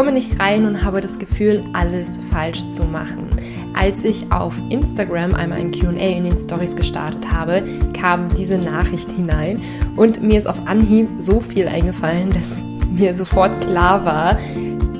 komme 0.00 0.12
nicht 0.12 0.40
rein 0.40 0.64
und 0.64 0.82
habe 0.82 1.02
das 1.02 1.18
Gefühl, 1.18 1.62
alles 1.74 2.18
falsch 2.32 2.66
zu 2.68 2.84
machen. 2.84 3.28
Als 3.74 4.02
ich 4.02 4.32
auf 4.32 4.54
Instagram 4.70 5.34
einmal 5.34 5.58
ein 5.58 5.72
QA 5.72 5.90
in 5.90 6.24
den 6.24 6.38
Stories 6.38 6.74
gestartet 6.74 7.30
habe, 7.30 7.62
kam 7.92 8.34
diese 8.34 8.56
Nachricht 8.56 9.10
hinein 9.10 9.60
und 9.96 10.22
mir 10.22 10.38
ist 10.38 10.46
auf 10.46 10.66
Anhieb 10.66 11.06
so 11.18 11.38
viel 11.38 11.68
eingefallen, 11.68 12.30
dass 12.32 12.62
mir 12.90 13.12
sofort 13.12 13.60
klar 13.60 14.06
war, 14.06 14.38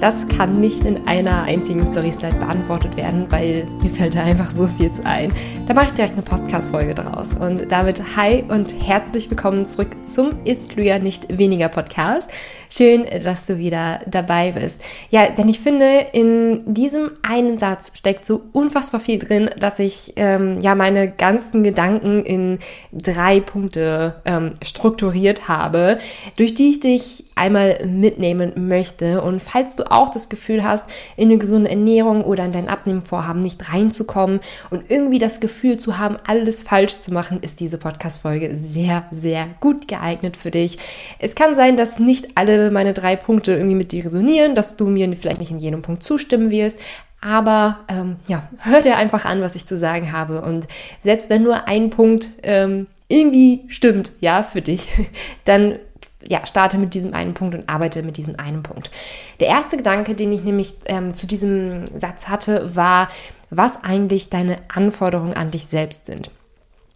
das 0.03 0.29
kann 0.29 0.61
nicht 0.61 0.85
in 0.85 1.07
einer 1.07 1.45
einzigen 1.45 1.87
Story-Slide 1.87 2.37
beantwortet 2.37 2.97
werden, 2.99 3.27
weil 3.31 3.67
mir 3.83 3.91
fällt 3.91 4.15
da 4.15 4.23
einfach 4.23 4.51
so 4.51 4.67
viel 4.67 4.91
zu 4.91 5.05
ein. 5.07 5.33
Da 5.67 5.73
mache 5.73 5.87
ich 5.87 5.93
direkt 5.93 6.13
eine 6.15 6.23
Podcast-Folge 6.23 6.95
draus. 6.95 7.35
Und 7.35 7.71
damit 7.71 8.03
hi 8.17 8.45
und 8.49 8.75
herzlich 8.87 9.31
willkommen 9.31 9.67
zurück 9.67 9.97
zum 10.07 10.31
Ist 10.45 10.77
Lydia 10.77 10.99
nicht 10.99 11.39
weniger 11.39 11.69
Podcast. 11.69 12.31
Schön, 12.73 13.05
dass 13.25 13.47
du 13.47 13.59
wieder 13.59 13.99
dabei 14.07 14.53
bist. 14.53 14.81
Ja, 15.11 15.29
denn 15.29 15.49
ich 15.49 15.59
finde, 15.59 16.07
in 16.13 16.63
diesem 16.73 17.11
einen 17.23 17.59
Satz 17.59 17.91
steckt 17.95 18.25
so 18.25 18.43
unfassbar 18.53 19.01
viel 19.01 19.19
drin, 19.19 19.51
dass 19.59 19.81
ich 19.81 20.13
ähm, 20.15 20.59
ja 20.61 20.77
meine 20.77 21.11
ganzen 21.11 21.65
Gedanken 21.65 22.25
in 22.25 22.61
drei 22.93 23.41
Punkte 23.41 24.23
ähm, 24.25 24.53
strukturiert 24.63 25.49
habe, 25.49 25.99
durch 26.37 26.55
die 26.55 26.71
ich 26.71 26.79
dich 26.79 27.25
einmal 27.35 27.85
mitnehmen 27.87 28.69
möchte. 28.69 29.23
Und 29.23 29.43
falls 29.43 29.75
du 29.75 29.91
auch 29.91 30.11
das 30.11 30.29
Gefühl 30.29 30.63
hast, 30.63 30.89
in 31.17 31.29
eine 31.29 31.39
gesunde 31.39 31.71
Ernährung 31.71 32.23
oder 32.23 32.45
in 32.45 32.53
dein 32.53 32.69
Abnehmenvorhaben 32.69 33.41
nicht 33.41 33.73
reinzukommen 33.73 34.41
und 34.69 34.91
irgendwie 34.91 35.19
das 35.19 35.41
Gefühl 35.41 35.79
zu 35.79 35.99
haben, 35.99 36.19
alles 36.27 36.63
falsch 36.63 36.99
zu 36.99 37.13
machen, 37.13 37.41
ist 37.41 37.59
diese 37.59 37.79
Podcast-Folge 37.79 38.57
sehr, 38.57 39.05
sehr 39.11 39.49
gut 39.59 39.89
geeignet 39.89 40.37
für 40.37 40.51
dich. 40.51 40.79
Es 41.19 41.35
kann 41.35 41.55
sein, 41.55 41.77
dass 41.77 41.99
nicht 41.99 42.37
alle 42.37 42.60
meine 42.71 42.93
drei 42.93 43.17
Punkte 43.17 43.53
irgendwie 43.53 43.77
mit 43.77 43.93
dir 43.93 44.05
resonieren, 44.05 44.55
dass 44.55 44.77
du 44.77 44.87
mir 44.87 45.11
vielleicht 45.17 45.41
nicht 45.41 45.51
in 45.51 45.59
jedem 45.59 45.83
Punkt 45.83 46.03
zustimmen 46.03 46.51
wirst. 46.51 46.79
Aber 47.23 47.81
ähm, 47.89 48.17
ja, 48.29 48.49
hör 48.59 48.81
dir 48.83 48.97
einfach 48.97 49.25
an, 49.25 49.41
was 49.41 49.55
ich 49.55 49.67
zu 49.67 49.77
sagen 49.77 50.13
habe. 50.13 50.43
Und 50.43 50.69
selbst 51.03 51.31
wenn 51.31 51.43
nur 51.43 51.69
ein 51.69 51.91
Punkt 51.91 52.31
ähm, 52.43 52.87
irgendwie 53.09 53.65
stimmt, 53.69 54.13
ja, 54.21 54.43
für 54.43 54.63
dich, 54.63 54.89
dann 55.45 55.79
ja, 56.29 56.47
starte 56.47 56.79
mit 56.79 56.95
diesem 56.95 57.15
einen 57.15 57.35
Punkt 57.35 57.55
und 57.55 57.69
arbeite 57.69 58.03
mit 58.03 58.17
diesem 58.17 58.39
einen 58.39 58.63
Punkt. 58.63 58.91
Der 59.41 59.49
erste 59.49 59.77
Gedanke, 59.77 60.15
den 60.15 60.33
ich 60.33 60.45
nämlich 60.45 60.75
ähm, 60.87 61.15
zu 61.15 61.27
diesem 61.27 61.87
Satz 61.99 62.29
hatte, 62.29 62.77
war, 62.77 63.09
was 63.51 63.83
eigentlich 63.83 64.29
deine 64.29 64.59
Anforderungen 64.69 65.35
an 65.35 65.51
dich 65.51 65.67
selbst 65.67 66.07
sind. 66.07 66.31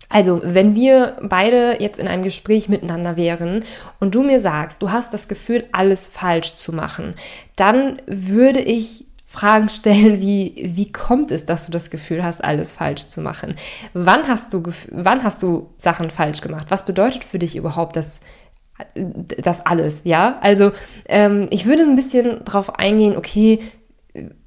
Also, 0.08 0.40
wenn 0.44 0.74
wir 0.74 1.16
beide 1.22 1.80
jetzt 1.80 1.98
in 1.98 2.08
einem 2.08 2.22
Gespräch 2.22 2.68
miteinander 2.68 3.16
wären 3.16 3.64
und 4.00 4.14
du 4.14 4.22
mir 4.22 4.40
sagst, 4.40 4.82
du 4.82 4.92
hast 4.92 5.14
das 5.14 5.28
Gefühl, 5.28 5.66
alles 5.72 6.08
falsch 6.08 6.54
zu 6.54 6.72
machen, 6.72 7.14
dann 7.56 8.00
würde 8.06 8.60
ich 8.60 9.06
Fragen 9.34 9.68
stellen 9.68 10.20
wie, 10.20 10.54
wie 10.76 10.92
kommt 10.92 11.32
es, 11.32 11.44
dass 11.44 11.66
du 11.66 11.72
das 11.72 11.90
Gefühl 11.90 12.22
hast, 12.22 12.44
alles 12.44 12.70
falsch 12.70 13.08
zu 13.08 13.20
machen? 13.20 13.56
Wann 13.92 14.28
hast 14.28 14.54
du, 14.54 14.62
wann 14.92 15.24
hast 15.24 15.42
du 15.42 15.70
Sachen 15.76 16.10
falsch 16.10 16.40
gemacht? 16.40 16.66
Was 16.68 16.84
bedeutet 16.84 17.24
für 17.24 17.40
dich 17.40 17.56
überhaupt 17.56 17.96
das, 17.96 18.20
das 18.94 19.66
alles? 19.66 20.02
Ja, 20.04 20.38
also 20.40 20.70
ähm, 21.06 21.48
ich 21.50 21.66
würde 21.66 21.82
ein 21.82 21.96
bisschen 21.96 22.44
drauf 22.44 22.78
eingehen, 22.78 23.16
okay, 23.16 23.58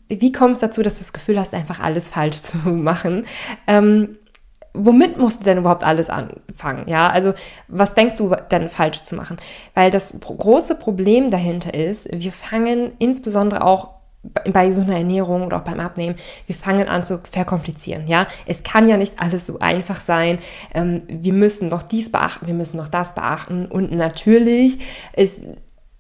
wie 0.08 0.32
kommt 0.32 0.54
es 0.54 0.62
dazu, 0.62 0.82
dass 0.82 0.96
du 0.96 1.02
das 1.02 1.12
Gefühl 1.12 1.38
hast, 1.38 1.54
einfach 1.54 1.82
alles 1.82 2.08
falsch 2.08 2.42
zu 2.42 2.58
machen? 2.70 3.26
Ähm, 3.68 4.18
womit 4.78 5.18
musst 5.18 5.42
du 5.42 5.46
denn 5.46 5.58
überhaupt 5.58 5.84
alles 5.84 6.10
anfangen? 6.10 6.88
Ja, 6.88 7.10
also 7.10 7.34
was 7.68 7.94
denkst 7.94 8.18
du 8.18 8.36
denn 8.52 8.70
falsch 8.70 9.04
zu 9.04 9.16
machen? 9.16 9.38
Weil 9.74 9.92
das 9.92 10.20
große 10.20 10.76
Problem 10.76 11.30
dahinter 11.30 11.74
ist, 11.74 12.10
wir 12.12 12.32
fangen 12.32 12.94
insbesondere 13.00 13.64
auch 13.64 13.98
bei 14.52 14.72
so 14.72 14.82
einer 14.82 14.98
Ernährung 14.98 15.46
oder 15.46 15.58
auch 15.58 15.64
beim 15.64 15.80
Abnehmen, 15.80 16.16
wir 16.48 16.56
fangen 16.56 16.90
an 16.90 17.04
zu 17.04 17.22
verkomplizieren. 17.30 18.08
Ja, 18.08 18.28
es 18.46 18.64
kann 18.64 18.90
ja 18.90 18.98
nicht 18.98 19.20
alles 19.20 19.46
so 19.46 19.60
einfach 19.60 20.02
sein. 20.02 20.40
Ähm, 20.74 21.04
wir 21.08 21.34
müssen 21.34 21.70
noch 21.70 21.84
dies 21.84 22.12
beachten, 22.12 22.48
wir 22.48 22.54
müssen 22.54 22.78
noch 22.78 22.88
das 22.88 23.16
beachten 23.16 23.68
und 23.68 23.92
natürlich 23.92 24.80
ist 25.16 25.42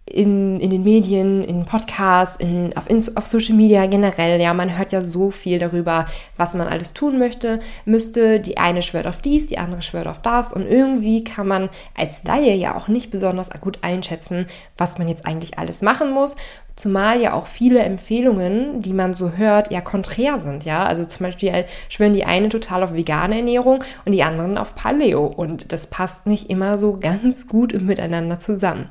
in, 0.09 0.59
in 0.59 0.69
den 0.69 0.84
Medien, 0.84 1.44
in 1.44 1.66
Podcasts, 1.66 2.38
in, 2.38 2.75
auf, 2.75 2.90
in, 2.90 3.03
auf 3.16 3.28
Social 3.28 3.56
Media 3.56 3.85
generell, 3.88 4.40
ja, 4.40 4.53
man 4.53 4.78
hört 4.78 4.91
ja 4.91 5.01
so 5.01 5.31
viel 5.31 5.59
darüber, 5.59 6.06
was 6.38 6.53
man 6.56 6.68
alles 6.68 6.94
tun 6.94 7.19
möchte, 7.19 7.59
müsste. 7.85 8.40
Die 8.40 8.57
eine 8.57 8.81
schwört 8.81 9.07
auf 9.07 9.19
dies, 9.19 9.47
die 9.47 9.57
andere 9.57 9.81
schwört 9.81 10.07
auf 10.07 10.22
das 10.22 10.53
und 10.53 10.66
irgendwie 10.66 11.23
kann 11.23 11.47
man 11.47 11.69
als 11.95 12.23
Laie 12.23 12.56
ja 12.56 12.75
auch 12.75 12.88
nicht 12.88 13.12
besonders 13.12 13.50
gut 13.62 13.79
einschätzen, 13.81 14.47
was 14.78 14.97
man 14.97 15.07
jetzt 15.07 15.25
eigentlich 15.25 15.57
alles 15.57 15.81
machen 15.81 16.12
muss, 16.12 16.35
zumal 16.75 17.19
ja 17.19 17.34
auch 17.34 17.47
viele 17.47 17.79
Empfehlungen, 17.79 18.81
die 18.81 18.94
man 18.94 19.13
so 19.13 19.31
hört, 19.31 19.72
ja 19.72 19.81
konträr 19.81 20.39
sind, 20.39 20.63
ja, 20.63 20.85
also 20.85 21.03
zum 21.06 21.25
Beispiel 21.25 21.66
schwören 21.89 22.13
die 22.13 22.24
eine 22.24 22.50
total 22.50 22.84
auf 22.84 22.94
vegane 22.94 23.38
Ernährung 23.38 23.84
und 24.06 24.12
die 24.13 24.24
anderen 24.24 24.57
auf 24.57 24.75
Paleo 24.75 25.25
und 25.25 25.74
das 25.74 25.88
passt 25.88 26.28
nicht 26.28 26.50
immer 26.50 26.78
so 26.78 26.97
ganz 26.97 27.47
gut 27.47 27.79
miteinander 27.81 28.39
zusammen. 28.39 28.88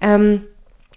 Ähm, 0.00 0.42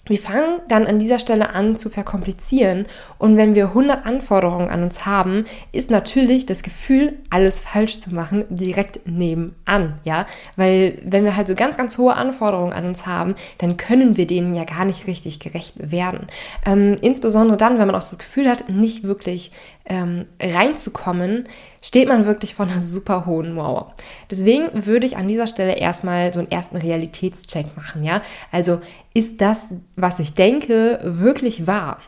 wir 0.10 0.18
fangen 0.18 0.60
dann 0.68 0.86
an 0.86 1.00
dieser 1.00 1.20
Stelle 1.20 1.52
an 1.54 1.76
zu 1.76 1.90
verkomplizieren 1.90 2.86
und 3.18 3.38
wenn 3.38 3.56
wir 3.56 3.68
100 3.68 4.06
Anforderungen 4.06 4.70
an 4.70 4.84
uns 4.84 5.06
haben, 5.06 5.46
ist 5.72 5.90
natürlich 5.90 6.46
das 6.46 6.64
Gefühl, 6.64 7.20
alles 7.30 7.60
falsch 7.60 8.00
zu 8.00 8.14
machen, 8.14 8.46
direkt 8.50 9.08
nebenan, 9.08 10.00
ja, 10.04 10.26
weil 10.56 11.00
wenn 11.06 11.24
wir 11.24 11.36
halt 11.36 11.48
so 11.48 11.56
ganz, 11.56 11.78
ganz 11.78 11.98
hohe 11.98 12.16
Anforderungen 12.16 12.74
an 12.74 12.86
uns 12.86 13.06
haben, 13.06 13.36
dann 13.60 13.78
können 13.78 14.18
wir 14.18 14.28
denen 14.28 14.56
ja 14.56 14.66
gar 14.66 14.86
nicht 14.86 15.08
richtig 15.08 15.40
gerecht 15.40 15.92
werden. 15.92 16.28
Ähm, 16.66 16.96
insbesondere 17.02 17.58
dann, 17.58 17.80
wenn 17.80 17.88
man 17.88 17.96
auch 17.96 18.00
das 18.00 18.18
Gefühl 18.18 18.50
hat, 18.50 18.70
nicht 18.70 19.04
wirklich 19.04 19.52
ähm, 19.86 20.26
reinzukommen, 20.42 21.48
steht 21.82 22.08
man 22.08 22.26
wirklich 22.26 22.56
vor 22.56 22.66
einer 22.66 22.82
super 22.82 23.26
hohen 23.26 23.54
Mauer. 23.54 23.94
Deswegen 24.30 24.86
würde 24.86 25.06
ich 25.06 25.18
an 25.18 25.28
dieser 25.28 25.48
Stelle 25.48 25.78
erstmal 25.78 26.34
so 26.34 26.40
einen 26.40 26.52
ersten 26.52 26.78
Realitätscheck 26.78 27.76
machen, 27.76 28.04
ja. 28.04 28.22
Also 28.52 28.82
ist 29.14 29.42
das, 29.42 29.70
was 29.96 30.20
ich 30.20 30.34
denke, 30.34 31.00
wirklich 31.04 31.68
wahr? 31.68 32.00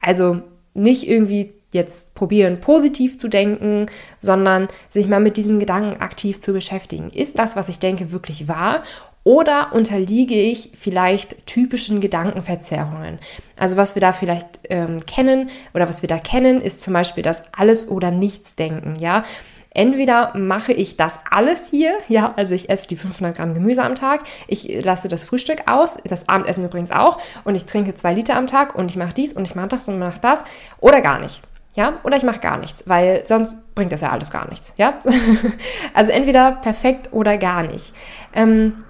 Also 0.00 0.42
nicht 0.74 1.08
irgendwie 1.08 1.52
jetzt 1.72 2.14
probieren, 2.14 2.60
positiv 2.60 3.16
zu 3.18 3.28
denken, 3.28 3.86
sondern 4.18 4.68
sich 4.88 5.08
mal 5.08 5.20
mit 5.20 5.36
diesem 5.36 5.60
Gedanken 5.60 6.00
aktiv 6.00 6.40
zu 6.40 6.52
beschäftigen. 6.52 7.10
Ist 7.10 7.38
das, 7.38 7.54
was 7.54 7.68
ich 7.68 7.78
denke, 7.78 8.10
wirklich 8.10 8.48
wahr? 8.48 8.82
Oder 9.22 9.72
unterliege 9.72 10.34
ich 10.34 10.70
vielleicht 10.74 11.46
typischen 11.46 12.00
Gedankenverzerrungen? 12.00 13.18
Also 13.58 13.76
was 13.76 13.94
wir 13.94 14.00
da 14.00 14.12
vielleicht 14.12 14.48
ähm, 14.70 15.04
kennen 15.06 15.50
oder 15.74 15.88
was 15.88 16.02
wir 16.02 16.08
da 16.08 16.18
kennen, 16.18 16.62
ist 16.62 16.80
zum 16.80 16.94
Beispiel 16.94 17.22
das 17.22 17.42
Alles- 17.52 17.88
oder 17.88 18.10
Nichts-Denken, 18.10 18.96
ja. 18.96 19.24
Entweder 19.72 20.36
mache 20.36 20.72
ich 20.72 20.96
das 20.96 21.20
alles 21.30 21.68
hier, 21.68 21.92
ja, 22.08 22.32
also 22.34 22.56
ich 22.56 22.68
esse 22.70 22.88
die 22.88 22.96
500 22.96 23.36
Gramm 23.36 23.54
Gemüse 23.54 23.84
am 23.84 23.94
Tag, 23.94 24.22
ich 24.48 24.84
lasse 24.84 25.06
das 25.08 25.22
Frühstück 25.22 25.70
aus, 25.70 25.98
das 26.02 26.28
Abendessen 26.28 26.64
übrigens 26.64 26.90
auch, 26.90 27.18
und 27.44 27.54
ich 27.54 27.66
trinke 27.66 27.94
zwei 27.94 28.12
Liter 28.12 28.36
am 28.36 28.48
Tag 28.48 28.74
und 28.74 28.90
ich 28.90 28.96
mache 28.96 29.14
dies 29.14 29.32
und 29.32 29.44
ich 29.44 29.54
mache 29.54 29.68
das 29.68 29.86
und 29.86 30.00
mache 30.00 30.20
das, 30.20 30.44
oder 30.80 31.00
gar 31.02 31.20
nicht. 31.20 31.42
Ja, 31.76 31.94
oder 32.02 32.16
ich 32.16 32.24
mache 32.24 32.40
gar 32.40 32.58
nichts, 32.58 32.88
weil 32.88 33.22
sonst 33.26 33.74
bringt 33.76 33.92
das 33.92 34.00
ja 34.00 34.10
alles 34.10 34.32
gar 34.32 34.48
nichts. 34.48 34.74
Ja, 34.76 34.98
also 35.94 36.10
entweder 36.10 36.50
perfekt 36.50 37.10
oder 37.12 37.38
gar 37.38 37.62
nicht. 37.62 37.94
Ähm, 38.34 38.82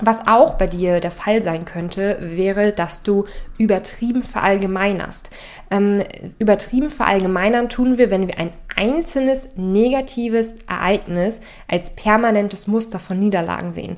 was 0.00 0.26
auch 0.26 0.54
bei 0.54 0.66
dir 0.66 1.00
der 1.00 1.10
Fall 1.10 1.42
sein 1.42 1.64
könnte, 1.64 2.16
wäre, 2.20 2.72
dass 2.72 3.02
du 3.02 3.26
übertrieben 3.58 4.22
verallgemeinerst. 4.22 5.30
Ähm, 5.70 6.02
übertrieben 6.38 6.90
verallgemeinern 6.90 7.68
tun 7.68 7.98
wir, 7.98 8.10
wenn 8.10 8.26
wir 8.26 8.38
ein 8.38 8.50
einzelnes 8.76 9.50
negatives 9.56 10.56
Ereignis 10.68 11.40
als 11.68 11.90
permanentes 11.90 12.66
Muster 12.66 12.98
von 12.98 13.18
Niederlagen 13.18 13.70
sehen. 13.70 13.96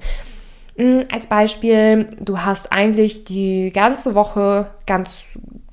Ähm, 0.76 1.04
als 1.12 1.28
Beispiel, 1.28 2.06
du 2.20 2.40
hast 2.40 2.72
eigentlich 2.72 3.24
die 3.24 3.70
ganze 3.72 4.14
Woche 4.14 4.66
ganz 4.86 5.24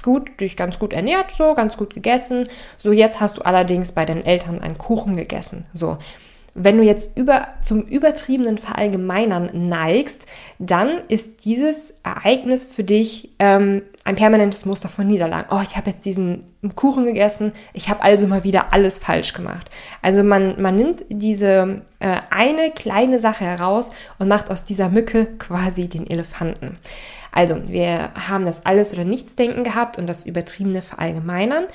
gut, 0.03 0.39
dich 0.39 0.55
ganz 0.55 0.79
gut 0.79 0.93
ernährt, 0.93 1.31
so 1.31 1.53
ganz 1.53 1.77
gut 1.77 1.93
gegessen. 1.93 2.47
So 2.77 2.91
jetzt 2.91 3.21
hast 3.21 3.37
du 3.37 3.41
allerdings 3.41 3.91
bei 3.91 4.05
deinen 4.05 4.23
Eltern 4.23 4.61
einen 4.61 4.77
Kuchen 4.77 5.15
gegessen. 5.15 5.65
So 5.73 5.97
wenn 6.53 6.77
du 6.77 6.83
jetzt 6.83 7.11
über, 7.15 7.47
zum 7.61 7.83
übertriebenen 7.83 8.57
Verallgemeinern 8.57 9.69
neigst, 9.69 10.25
dann 10.59 10.89
ist 11.07 11.45
dieses 11.45 11.95
Ereignis 12.03 12.65
für 12.65 12.83
dich 12.83 13.31
ähm, 13.39 13.83
ein 14.03 14.15
permanentes 14.15 14.65
Muster 14.65 14.89
von 14.89 15.07
Niederlagen. 15.07 15.47
Oh, 15.51 15.61
ich 15.63 15.77
habe 15.77 15.91
jetzt 15.91 16.03
diesen 16.05 16.43
Kuchen 16.75 17.05
gegessen, 17.05 17.53
ich 17.73 17.89
habe 17.89 18.01
also 18.01 18.27
mal 18.27 18.43
wieder 18.43 18.73
alles 18.73 18.97
falsch 18.97 19.33
gemacht. 19.33 19.69
Also 20.01 20.23
man, 20.23 20.61
man 20.61 20.75
nimmt 20.75 21.05
diese 21.09 21.83
äh, 21.99 22.17
eine 22.29 22.71
kleine 22.71 23.19
Sache 23.19 23.45
heraus 23.45 23.91
und 24.19 24.27
macht 24.27 24.49
aus 24.49 24.65
dieser 24.65 24.89
Mücke 24.89 25.27
quasi 25.37 25.87
den 25.87 26.09
Elefanten. 26.09 26.77
Also, 27.31 27.55
wir 27.67 28.11
haben 28.27 28.45
das 28.45 28.65
Alles- 28.65 28.93
oder 28.93 29.05
Nichts-Denken 29.05 29.63
gehabt 29.63 29.97
und 29.97 30.07
das 30.07 30.25
übertriebene 30.25 30.81
Verallgemeinern. 30.81 31.65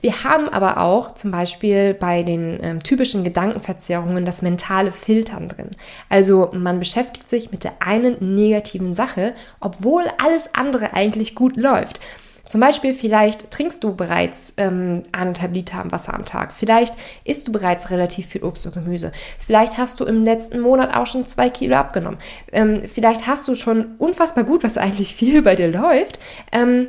Wir 0.00 0.24
haben 0.24 0.48
aber 0.48 0.78
auch 0.78 1.14
zum 1.14 1.30
Beispiel 1.30 1.94
bei 1.94 2.22
den 2.22 2.58
ähm, 2.62 2.82
typischen 2.82 3.22
Gedankenverzerrungen 3.22 4.24
das 4.24 4.42
mentale 4.42 4.92
Filtern 4.92 5.48
drin. 5.48 5.70
Also, 6.08 6.50
man 6.52 6.78
beschäftigt 6.78 7.28
sich 7.28 7.52
mit 7.52 7.64
der 7.64 7.74
einen 7.80 8.34
negativen 8.34 8.94
Sache, 8.94 9.34
obwohl 9.60 10.04
alles 10.22 10.50
andere 10.52 10.94
eigentlich 10.94 11.34
gut 11.34 11.56
läuft. 11.56 12.00
Zum 12.46 12.60
Beispiel, 12.60 12.94
vielleicht 12.94 13.50
trinkst 13.50 13.82
du 13.82 13.94
bereits 13.94 14.52
ähm, 14.56 15.02
anderthalb 15.12 15.54
Liter 15.54 15.84
Wasser 15.90 16.14
am 16.14 16.24
Tag. 16.24 16.52
Vielleicht 16.52 16.94
isst 17.24 17.48
du 17.48 17.52
bereits 17.52 17.90
relativ 17.90 18.26
viel 18.26 18.44
Obst 18.44 18.66
und 18.66 18.74
Gemüse. 18.74 19.12
Vielleicht 19.38 19.78
hast 19.78 20.00
du 20.00 20.04
im 20.04 20.24
letzten 20.24 20.60
Monat 20.60 20.94
auch 20.94 21.06
schon 21.06 21.26
zwei 21.26 21.48
Kilo 21.48 21.76
abgenommen. 21.76 22.18
Ähm, 22.52 22.82
vielleicht 22.86 23.26
hast 23.26 23.48
du 23.48 23.54
schon 23.54 23.94
unfassbar 23.98 24.44
gut, 24.44 24.62
was 24.62 24.76
eigentlich 24.76 25.14
viel 25.14 25.42
bei 25.42 25.56
dir 25.56 25.68
läuft. 25.68 26.18
Ähm, 26.52 26.88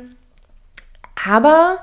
aber 1.26 1.78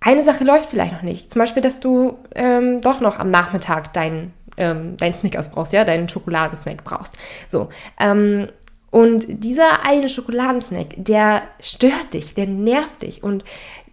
eine 0.00 0.22
Sache 0.22 0.44
läuft 0.44 0.70
vielleicht 0.70 0.92
noch 0.92 1.02
nicht. 1.02 1.30
Zum 1.30 1.40
Beispiel, 1.40 1.62
dass 1.62 1.80
du 1.80 2.18
ähm, 2.34 2.80
doch 2.80 3.00
noch 3.00 3.18
am 3.18 3.30
Nachmittag 3.30 3.92
deinen 3.92 4.32
ähm, 4.56 4.96
dein 4.98 5.14
Snickers 5.14 5.50
brauchst, 5.50 5.72
ja, 5.72 5.84
deinen 5.84 6.08
Schokoladensnack 6.08 6.84
brauchst. 6.84 7.16
So. 7.48 7.70
Ähm, 7.98 8.48
und 8.90 9.26
dieser 9.28 9.86
eine 9.86 10.08
Schokoladensnack, 10.08 10.94
der 10.96 11.42
stört 11.60 12.12
dich, 12.12 12.34
der 12.34 12.46
nervt 12.46 13.02
dich 13.02 13.22
und 13.22 13.44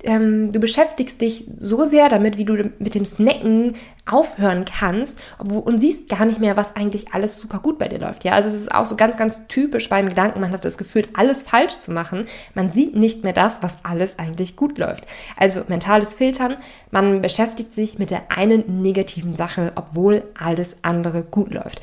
ähm, 0.04 0.52
du 0.52 0.60
beschäftigst 0.60 1.22
dich 1.22 1.46
so 1.56 1.84
sehr 1.84 2.10
damit, 2.10 2.38
wie 2.38 2.46
du 2.46 2.72
mit 2.80 2.96
dem 2.96 3.06
Snacken 3.06 3.76
aufhören 4.06 4.64
kannst 4.66 5.20
und 5.40 5.80
siehst 5.80 6.08
gar 6.08 6.26
nicht 6.26 6.40
mehr, 6.40 6.56
was 6.56 6.76
eigentlich 6.76 7.14
alles 7.14 7.40
super 7.40 7.60
gut 7.60 7.78
bei 7.78 7.88
dir 7.88 8.00
läuft. 8.00 8.24
Ja, 8.24 8.34
also 8.34 8.48
es 8.48 8.56
ist 8.56 8.74
auch 8.74 8.86
so 8.86 8.96
ganz, 8.96 9.18
ganz 9.18 9.42
typisch 9.48 9.90
beim 9.90 10.08
Gedanken, 10.08 10.40
man 10.40 10.52
hat 10.52 10.64
das 10.66 10.78
Gefühl, 10.78 11.08
alles 11.14 11.44
falsch 11.44 11.80
zu 11.80 11.92
machen. 11.92 12.26
Man 12.54 12.72
sieht 12.72 12.96
nicht 12.96 13.24
mehr 13.24 13.34
das, 13.34 13.64
was 13.64 13.84
alles 13.84 14.18
eigentlich 14.18 14.56
gut 14.56 14.78
läuft. 14.78 15.06
Also 15.36 15.62
mentales 15.68 16.14
Filtern, 16.14 16.58
man 16.92 17.22
beschäftigt 17.22 17.72
sich 17.72 18.00
mit 18.00 18.12
der 18.12 18.32
einen 18.32 18.82
negativen 18.82 19.36
Sache, 19.36 19.74
obwohl 19.76 20.24
alles 20.38 20.78
andere 20.84 21.24
gut 21.24 21.54
läuft. 21.54 21.82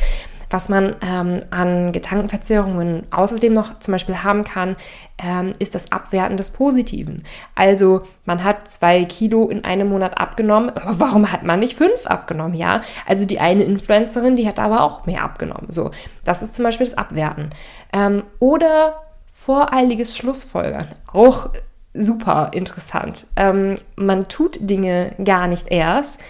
Was 0.54 0.68
man 0.68 0.94
ähm, 1.04 1.40
an 1.50 1.90
Gedankenverzerrungen 1.90 3.08
außerdem 3.10 3.52
noch 3.52 3.80
zum 3.80 3.90
Beispiel 3.90 4.22
haben 4.22 4.44
kann, 4.44 4.76
ähm, 5.18 5.52
ist 5.58 5.74
das 5.74 5.90
Abwerten 5.90 6.36
des 6.36 6.52
Positiven. 6.52 7.24
Also 7.56 8.02
man 8.24 8.44
hat 8.44 8.68
zwei 8.68 9.04
Kilo 9.04 9.48
in 9.48 9.64
einem 9.64 9.88
Monat 9.88 10.16
abgenommen, 10.16 10.70
aber 10.70 11.00
warum 11.00 11.32
hat 11.32 11.42
man 11.42 11.58
nicht 11.58 11.76
fünf 11.76 12.06
abgenommen? 12.06 12.54
Ja, 12.54 12.82
also 13.04 13.26
die 13.26 13.40
eine 13.40 13.64
Influencerin, 13.64 14.36
die 14.36 14.46
hat 14.46 14.60
aber 14.60 14.84
auch 14.84 15.06
mehr 15.06 15.24
abgenommen. 15.24 15.70
So, 15.70 15.90
das 16.22 16.40
ist 16.40 16.54
zum 16.54 16.64
Beispiel 16.64 16.86
das 16.86 16.96
Abwerten. 16.96 17.50
Ähm, 17.92 18.22
oder 18.38 19.02
voreiliges 19.32 20.16
Schlussfolgern. 20.16 20.86
Auch 21.12 21.50
super 21.94 22.52
interessant. 22.54 23.26
Ähm, 23.34 23.74
man 23.96 24.28
tut 24.28 24.58
Dinge 24.60 25.16
gar 25.24 25.48
nicht 25.48 25.72
erst, 25.72 26.20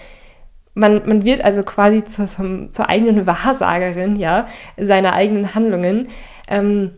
man, 0.74 1.06
man 1.06 1.24
wird 1.24 1.42
also 1.42 1.62
quasi 1.62 2.04
zur, 2.04 2.26
zur 2.26 2.88
eigenen 2.88 3.26
Wahrsagerin, 3.26 4.16
ja, 4.16 4.46
seiner 4.76 5.14
eigenen 5.14 5.54
Handlungen. 5.54 6.08
Ähm, 6.48 6.92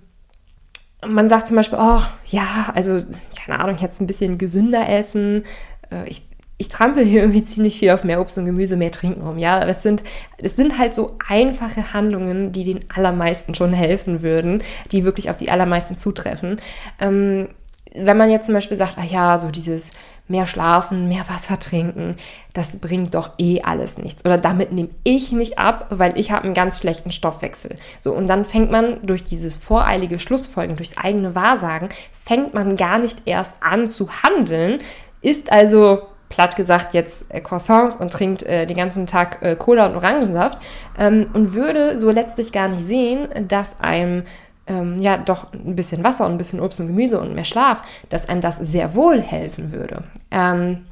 man 1.06 1.28
sagt 1.28 1.46
zum 1.46 1.56
Beispiel, 1.56 1.78
oh, 1.81 2.00
ja, 2.26 2.73
also, 2.75 3.00
keine 3.44 3.61
Ahnung, 3.61 3.76
jetzt 3.78 4.00
ein 4.00 4.06
bisschen 4.06 4.38
gesünder 4.38 4.88
essen. 4.88 5.44
Äh, 5.90 6.08
ich, 6.08 6.23
ich 6.56 6.69
trampel 6.69 7.05
hier 7.05 7.20
irgendwie 7.23 7.44
ziemlich 7.44 7.78
viel 7.78 7.90
auf 7.90 8.02
mehr 8.02 8.20
Obst 8.20 8.38
und 8.38 8.46
Gemüse, 8.46 8.76
mehr 8.76 8.93
trinken 8.93 9.23
rum, 9.23 9.38
ja. 9.38 9.56
Aber 9.56 9.69
es 9.69 9.82
sind, 9.82 10.02
es 10.38 10.56
sind 10.56 10.78
halt 10.78 10.94
so 10.94 11.19
einfache 11.28 11.93
Handlungen, 11.93 12.52
die 12.52 12.64
den 12.64 12.84
allermeisten 12.94 13.55
schon 13.55 13.75
helfen 13.75 14.23
würden, 14.23 14.62
die 14.90 15.05
wirklich 15.05 15.31
auf 15.31 15.37
die 15.37 15.50
allermeisten 15.50 15.96
zutreffen. 15.96 16.61
Ähm, 16.99 17.49
wenn 17.94 18.17
man 18.17 18.31
jetzt 18.31 18.46
zum 18.46 18.55
Beispiel 18.55 18.76
sagt, 18.76 18.99
ah 18.99 19.05
ja, 19.05 19.38
so 19.38 19.50
dieses 19.50 19.90
mehr 20.28 20.46
schlafen, 20.46 21.08
mehr 21.08 21.28
Wasser 21.28 21.58
trinken, 21.58 22.17
das 22.52 22.78
bringt 22.78 23.14
doch 23.14 23.32
eh 23.38 23.62
alles 23.62 23.99
nichts. 23.99 24.25
Oder 24.25 24.38
damit 24.38 24.73
nehme 24.73 24.88
ich 25.05 25.32
nicht 25.32 25.58
ab, 25.58 25.87
weil 25.90 26.19
ich 26.19 26.31
habe 26.31 26.44
einen 26.44 26.55
ganz 26.55 26.78
schlechten 26.78 27.12
Stoffwechsel. 27.12 27.76
So, 28.00 28.12
und 28.12 28.28
dann 28.28 28.44
fängt 28.44 28.70
man 28.70 28.99
durch 29.06 29.23
dieses 29.23 29.56
voreilige 29.56 30.19
Schlussfolgen, 30.19 30.76
durchs 30.76 30.96
eigene 30.96 31.34
Wahrsagen, 31.34 31.88
fängt 32.12 32.55
man 32.55 32.76
gar 32.76 32.99
nicht 32.99 33.19
erst 33.26 33.56
an 33.61 33.88
zu 33.88 34.08
handeln, 34.23 34.78
ist 35.20 35.52
also 35.52 36.02
platt 36.28 36.56
gesagt 36.56 36.94
jetzt 36.94 37.26
äh, 37.32 37.40
Croissants 37.40 37.96
und 37.96 38.12
trinkt 38.12 38.43
äh, 38.43 38.67
den 38.67 38.76
ganzen 38.76 39.06
Tag 39.06 39.38
äh, 39.43 39.56
Cola 39.56 39.87
und 39.87 39.96
Orangensaft 39.96 40.58
ähm, 40.99 41.26
und 41.34 41.55
würde 41.55 41.99
so 41.99 42.11
letztlich 42.11 42.52
gar 42.52 42.69
nicht 42.69 42.84
sehen, 42.84 43.28
dass 43.49 43.81
einem 43.81 44.25
ähm, 44.67 44.99
ja 44.99 45.17
doch 45.17 45.53
ein 45.53 45.77
bisschen 45.77 46.05
Wasser 46.05 46.27
und 46.27 46.33
ein 46.33 46.39
bisschen 46.39 46.61
Obst 46.61 46.81
und 46.81 46.89
Gemüse 46.89 47.21
und 47.21 47.35
mehr 47.35 47.45
Schlaf, 47.45 47.83
dass 48.09 48.29
einem 48.29 48.41
das 48.41 48.57
sehr 48.57 48.95
wohl 48.95 49.21
helfen 49.23 49.73
würde. 49.73 50.03
Ähm, 50.31 50.87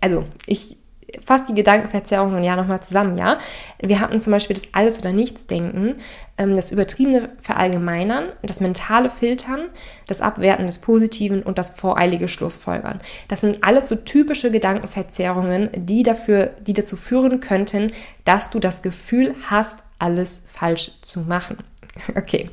also 0.00 0.24
ich 0.46 0.76
fasse 1.24 1.46
die 1.48 1.54
Gedankenverzerrungen 1.54 2.42
ja 2.42 2.56
nochmal 2.56 2.82
zusammen, 2.82 3.16
ja. 3.16 3.38
Wir 3.80 4.00
hatten 4.00 4.20
zum 4.20 4.32
Beispiel 4.32 4.56
das 4.56 4.66
Alles- 4.72 4.98
oder 4.98 5.12
Nichts-Denken, 5.12 5.96
ähm, 6.38 6.56
das 6.56 6.70
übertriebene 6.70 7.28
Verallgemeinern, 7.40 8.30
das 8.42 8.60
mentale 8.60 9.10
Filtern, 9.10 9.66
das 10.06 10.20
Abwerten 10.20 10.66
des 10.66 10.78
Positiven 10.78 11.42
und 11.42 11.58
das 11.58 11.70
voreilige 11.70 12.28
Schlussfolgern. 12.28 13.00
Das 13.28 13.42
sind 13.42 13.64
alles 13.64 13.88
so 13.88 13.96
typische 13.96 14.50
Gedankenverzerrungen, 14.50 15.70
die, 15.74 16.02
dafür, 16.02 16.50
die 16.66 16.72
dazu 16.72 16.96
führen 16.96 17.40
könnten, 17.40 17.92
dass 18.24 18.50
du 18.50 18.58
das 18.58 18.82
Gefühl 18.82 19.34
hast, 19.48 19.80
alles 19.98 20.42
falsch 20.46 20.92
zu 21.02 21.20
machen. 21.20 21.58
Okay. 22.16 22.50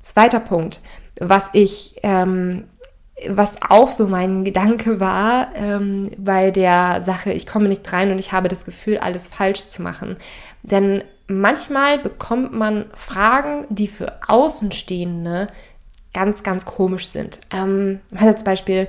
Zweiter 0.00 0.40
Punkt, 0.40 0.80
was 1.20 1.50
ich, 1.52 1.96
ähm, 2.02 2.64
was 3.28 3.56
auch 3.68 3.92
so 3.92 4.06
mein 4.06 4.44
Gedanke 4.44 4.98
war 4.98 5.48
ähm, 5.54 6.10
bei 6.16 6.50
der 6.50 7.02
Sache, 7.02 7.32
ich 7.32 7.46
komme 7.46 7.68
nicht 7.68 7.90
rein 7.92 8.10
und 8.10 8.18
ich 8.18 8.32
habe 8.32 8.48
das 8.48 8.64
Gefühl, 8.64 8.98
alles 8.98 9.28
falsch 9.28 9.68
zu 9.68 9.82
machen. 9.82 10.16
Denn 10.62 11.04
manchmal 11.26 11.98
bekommt 11.98 12.52
man 12.52 12.86
Fragen, 12.94 13.66
die 13.68 13.88
für 13.88 14.20
Außenstehende 14.26 15.48
ganz, 16.12 16.42
ganz 16.42 16.64
komisch 16.64 17.08
sind. 17.08 17.40
Ähm, 17.52 18.00
also 18.14 18.32
zum 18.34 18.44
Beispiel, 18.44 18.88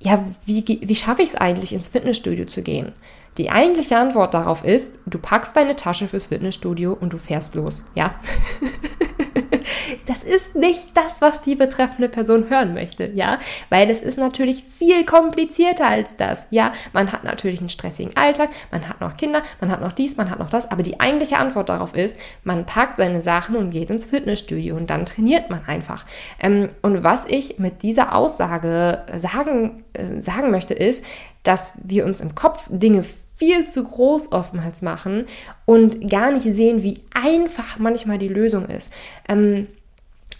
ja, 0.00 0.24
wie, 0.44 0.80
wie 0.82 0.96
schaffe 0.96 1.22
ich 1.22 1.30
es 1.30 1.36
eigentlich, 1.36 1.72
ins 1.72 1.88
Fitnessstudio 1.88 2.46
zu 2.46 2.62
gehen? 2.62 2.92
Die 3.38 3.50
eigentliche 3.50 3.96
Antwort 3.96 4.34
darauf 4.34 4.62
ist, 4.64 4.98
du 5.06 5.18
packst 5.18 5.56
deine 5.56 5.76
Tasche 5.76 6.06
fürs 6.08 6.26
Fitnessstudio 6.26 6.92
und 6.92 7.12
du 7.12 7.18
fährst 7.18 7.54
los. 7.54 7.84
Ja. 7.94 8.14
ist 10.32 10.54
nicht 10.54 10.88
das, 10.94 11.20
was 11.20 11.42
die 11.42 11.54
betreffende 11.54 12.08
Person 12.08 12.50
hören 12.50 12.74
möchte, 12.74 13.10
ja, 13.14 13.38
weil 13.70 13.90
es 13.90 14.00
ist 14.00 14.18
natürlich 14.18 14.64
viel 14.64 15.04
komplizierter 15.04 15.86
als 15.86 16.16
das, 16.16 16.46
ja. 16.50 16.72
Man 16.92 17.12
hat 17.12 17.24
natürlich 17.24 17.60
einen 17.60 17.68
stressigen 17.68 18.16
Alltag, 18.16 18.50
man 18.70 18.88
hat 18.88 19.00
noch 19.00 19.16
Kinder, 19.16 19.42
man 19.60 19.70
hat 19.70 19.80
noch 19.80 19.92
dies, 19.92 20.16
man 20.16 20.30
hat 20.30 20.38
noch 20.38 20.50
das, 20.50 20.70
aber 20.70 20.82
die 20.82 21.00
eigentliche 21.00 21.38
Antwort 21.38 21.68
darauf 21.68 21.94
ist, 21.94 22.18
man 22.44 22.66
packt 22.66 22.96
seine 22.96 23.22
Sachen 23.22 23.56
und 23.56 23.70
geht 23.70 23.90
ins 23.90 24.04
Fitnessstudio 24.04 24.76
und 24.76 24.90
dann 24.90 25.06
trainiert 25.06 25.50
man 25.50 25.64
einfach. 25.66 26.04
Ähm, 26.40 26.68
und 26.82 27.04
was 27.04 27.26
ich 27.26 27.58
mit 27.58 27.82
dieser 27.82 28.14
Aussage 28.14 29.04
sagen, 29.16 29.84
äh, 29.92 30.20
sagen 30.22 30.50
möchte, 30.50 30.74
ist, 30.74 31.04
dass 31.42 31.74
wir 31.82 32.04
uns 32.04 32.20
im 32.20 32.34
Kopf 32.34 32.68
Dinge 32.70 33.04
viel 33.42 33.66
zu 33.66 33.82
groß 33.82 34.32
oftmals 34.32 34.82
machen 34.82 35.24
und 35.64 36.08
gar 36.08 36.30
nicht 36.30 36.54
sehen, 36.54 36.82
wie 36.82 37.00
einfach 37.12 37.78
manchmal 37.78 38.18
die 38.18 38.28
Lösung 38.28 38.66
ist. 38.66 38.92
Ähm, 39.28 39.66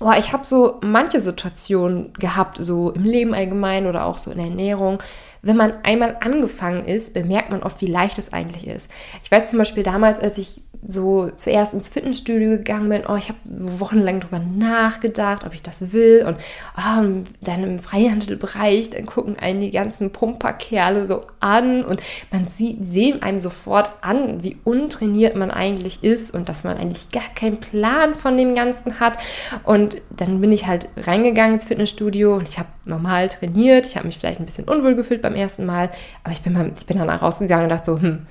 Boah, 0.02 0.16
ich 0.18 0.32
habe 0.32 0.44
so 0.44 0.80
manche 0.80 1.21
Situationen 1.21 2.12
gehabt, 2.14 2.59
so 2.61 2.90
im 2.90 3.04
Leben 3.04 3.35
allgemein 3.35 3.87
oder 3.87 4.04
auch 4.04 4.18
so 4.18 4.32
in 4.32 4.38
der 4.38 4.49
Ernährung. 4.49 4.99
Wenn 5.43 5.57
man 5.57 5.73
einmal 5.83 6.17
angefangen 6.21 6.85
ist, 6.85 7.15
bemerkt 7.15 7.51
man 7.51 7.63
oft, 7.63 7.81
wie 7.81 7.87
leicht 7.87 8.19
es 8.19 8.33
eigentlich 8.33 8.67
ist. 8.69 8.91
Ich 9.25 9.31
weiß 9.31 9.51
zum 9.51 9.59
Beispiel 9.59 9.83
damals, 9.83 10.21
als 10.21 10.39
ich 10.39 10.63
so 10.85 11.31
zuerst 11.37 11.75
ins 11.75 11.89
Fitnessstudio 11.89 12.51
gegangen 12.51 12.89
bin, 12.89 13.03
oh, 13.09 13.15
ich 13.15 13.29
habe 13.29 13.39
so 13.45 13.79
wochenlang 13.79 14.19
drüber 14.19 14.41
nachgedacht, 14.41 15.45
ob 15.47 15.55
ich 15.55 15.63
das 15.63 15.93
will. 15.93 16.25
Und 16.27 16.39
oh, 16.77 17.25
dann 17.41 17.63
im 17.63 17.79
Freihandelbereich, 17.79 18.91
dann 18.91 19.07
gucken 19.07 19.39
einen 19.39 19.61
die 19.61 19.71
ganzen 19.71 20.11
Pumperkerle 20.11 21.07
so 21.07 21.25
an 21.39 21.85
und 21.85 22.03
man 22.33 22.47
sieht, 22.47 22.79
sehen 22.85 23.23
einem 23.23 23.39
sofort 23.39 23.91
an, 24.01 24.43
wie 24.43 24.57
untrainiert 24.65 25.37
man 25.37 25.53
eigentlich 25.53 26.03
ist 26.03 26.35
und 26.35 26.49
dass 26.49 26.65
man 26.65 26.77
eigentlich 26.79 27.11
gar 27.11 27.23
keinen 27.37 27.59
Plan 27.59 28.17
von 28.17 28.37
dem 28.37 28.57
Ganzen 28.57 28.99
hat. 28.99 29.19
Und 29.63 29.97
dann 30.11 30.41
bin 30.41 30.51
ich 30.51 30.67
halt 30.67 30.89
reingegangen 30.97 31.55
ins 31.55 31.65
Fitnessstudio 31.65 32.35
und 32.35 32.49
ich 32.49 32.59
habe 32.59 32.69
normal 32.87 33.29
trainiert. 33.29 33.87
Ich 33.87 33.97
habe 33.97 34.07
mich 34.07 34.19
vielleicht 34.19 34.41
ein 34.41 34.47
bisschen 34.47 34.69
unwohl 34.69 34.97
gefühlt 34.97 35.23
beim 35.23 35.32
ersten 35.35 35.67
Mal, 35.67 35.91
aber 36.25 36.33
ich 36.33 36.43
bin, 36.43 36.73
ich 36.79 36.87
bin 36.87 36.99
danach 36.99 37.23
rausgegangen 37.23 37.65
und 37.65 37.71
dachte 37.71 37.93
so, 37.93 38.01
hm, 38.01 38.27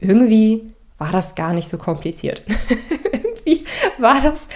irgendwie 0.00 0.66
war 0.98 1.12
das 1.12 1.34
gar 1.34 1.52
nicht 1.52 1.68
so 1.68 1.78
kompliziert. 1.78 2.42
Irgendwie 3.12 3.64
war 3.98 4.20
das, 4.20 4.48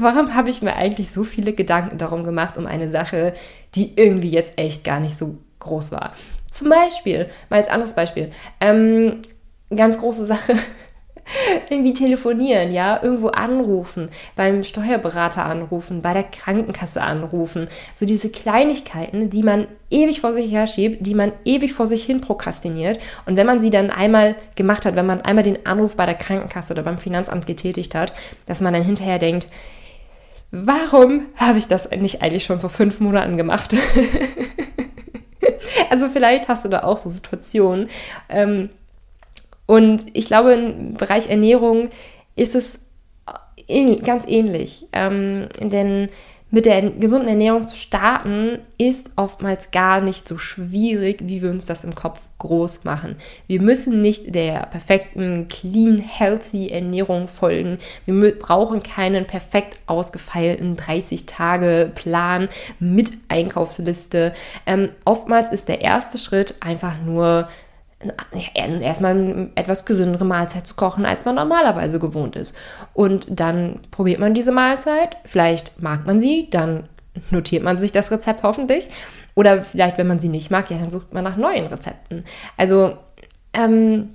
warum 0.00 0.34
habe 0.34 0.50
ich 0.50 0.62
mir 0.62 0.74
eigentlich 0.74 1.10
so 1.12 1.22
viele 1.22 1.52
Gedanken 1.52 1.98
darum 1.98 2.24
gemacht, 2.24 2.58
um 2.58 2.66
eine 2.66 2.90
Sache, 2.90 3.34
die 3.74 3.92
irgendwie 3.96 4.30
jetzt 4.30 4.54
echt 4.56 4.84
gar 4.84 5.00
nicht 5.00 5.16
so 5.16 5.38
groß 5.60 5.92
war. 5.92 6.12
Zum 6.50 6.68
Beispiel, 6.68 7.28
mal 7.50 7.58
als 7.60 7.68
anderes 7.68 7.94
Beispiel, 7.94 8.30
ähm, 8.60 9.22
ganz 9.74 9.98
große 9.98 10.26
Sache, 10.26 10.56
irgendwie 11.70 11.92
telefonieren, 11.92 12.72
ja, 12.72 13.02
irgendwo 13.02 13.28
anrufen, 13.28 14.10
beim 14.36 14.64
Steuerberater 14.64 15.44
anrufen, 15.44 16.02
bei 16.02 16.12
der 16.12 16.24
Krankenkasse 16.24 17.02
anrufen. 17.02 17.68
So 17.94 18.06
diese 18.06 18.30
Kleinigkeiten, 18.30 19.30
die 19.30 19.42
man 19.42 19.66
ewig 19.90 20.20
vor 20.20 20.32
sich 20.34 20.50
her 20.50 20.66
schiebt, 20.66 21.06
die 21.06 21.14
man 21.14 21.32
ewig 21.44 21.72
vor 21.72 21.86
sich 21.86 22.04
hin 22.04 22.20
prokrastiniert. 22.20 22.98
Und 23.26 23.36
wenn 23.36 23.46
man 23.46 23.60
sie 23.60 23.70
dann 23.70 23.90
einmal 23.90 24.36
gemacht 24.56 24.84
hat, 24.84 24.96
wenn 24.96 25.06
man 25.06 25.20
einmal 25.22 25.44
den 25.44 25.66
Anruf 25.66 25.96
bei 25.96 26.06
der 26.06 26.14
Krankenkasse 26.14 26.72
oder 26.72 26.82
beim 26.82 26.98
Finanzamt 26.98 27.46
getätigt 27.46 27.94
hat, 27.94 28.12
dass 28.46 28.60
man 28.60 28.72
dann 28.72 28.82
hinterher 28.82 29.18
denkt, 29.18 29.46
warum 30.50 31.26
habe 31.36 31.58
ich 31.58 31.68
das 31.68 31.90
nicht 31.90 32.22
eigentlich 32.22 32.44
schon 32.44 32.60
vor 32.60 32.70
fünf 32.70 33.00
Monaten 33.00 33.36
gemacht? 33.36 33.74
also 35.90 36.08
vielleicht 36.08 36.48
hast 36.48 36.64
du 36.64 36.68
da 36.68 36.82
auch 36.84 36.98
so 36.98 37.10
Situationen. 37.10 37.88
Ähm, 38.28 38.70
und 39.72 40.04
ich 40.12 40.26
glaube, 40.26 40.52
im 40.52 40.92
Bereich 40.92 41.30
Ernährung 41.30 41.88
ist 42.36 42.54
es 42.54 42.78
ganz 44.04 44.24
ähnlich. 44.26 44.86
Ähm, 44.92 45.48
denn 45.62 46.10
mit 46.50 46.66
der 46.66 46.90
gesunden 46.90 47.28
Ernährung 47.28 47.66
zu 47.66 47.74
starten, 47.74 48.58
ist 48.76 49.08
oftmals 49.16 49.70
gar 49.70 50.02
nicht 50.02 50.28
so 50.28 50.36
schwierig, 50.36 51.22
wie 51.24 51.40
wir 51.40 51.48
uns 51.48 51.64
das 51.64 51.84
im 51.84 51.94
Kopf 51.94 52.20
groß 52.36 52.84
machen. 52.84 53.16
Wir 53.46 53.62
müssen 53.62 54.02
nicht 54.02 54.34
der 54.34 54.66
perfekten, 54.66 55.48
clean, 55.48 55.96
healthy 55.96 56.68
Ernährung 56.68 57.28
folgen. 57.28 57.78
Wir 58.04 58.38
brauchen 58.38 58.82
keinen 58.82 59.24
perfekt 59.24 59.80
ausgefeilten 59.86 60.76
30-Tage-Plan 60.76 62.50
mit 62.78 63.12
Einkaufsliste. 63.28 64.34
Ähm, 64.66 64.90
oftmals 65.06 65.50
ist 65.50 65.68
der 65.68 65.80
erste 65.80 66.18
Schritt 66.18 66.56
einfach 66.60 67.00
nur 67.00 67.48
erstmal 68.54 69.12
eine 69.12 69.50
etwas 69.54 69.84
gesündere 69.84 70.24
Mahlzeit 70.24 70.66
zu 70.66 70.74
kochen, 70.74 71.06
als 71.06 71.24
man 71.24 71.34
normalerweise 71.34 71.98
gewohnt 71.98 72.36
ist. 72.36 72.54
Und 72.94 73.26
dann 73.28 73.80
probiert 73.90 74.20
man 74.20 74.34
diese 74.34 74.52
Mahlzeit, 74.52 75.16
vielleicht 75.24 75.80
mag 75.80 76.06
man 76.06 76.20
sie, 76.20 76.48
dann 76.50 76.88
notiert 77.30 77.62
man 77.62 77.78
sich 77.78 77.92
das 77.92 78.10
Rezept 78.10 78.42
hoffentlich. 78.42 78.88
Oder 79.34 79.62
vielleicht, 79.62 79.98
wenn 79.98 80.06
man 80.06 80.18
sie 80.18 80.28
nicht 80.28 80.50
mag, 80.50 80.70
ja, 80.70 80.78
dann 80.78 80.90
sucht 80.90 81.14
man 81.14 81.24
nach 81.24 81.36
neuen 81.36 81.66
Rezepten. 81.66 82.24
Also, 82.56 82.96
ähm, 83.54 84.10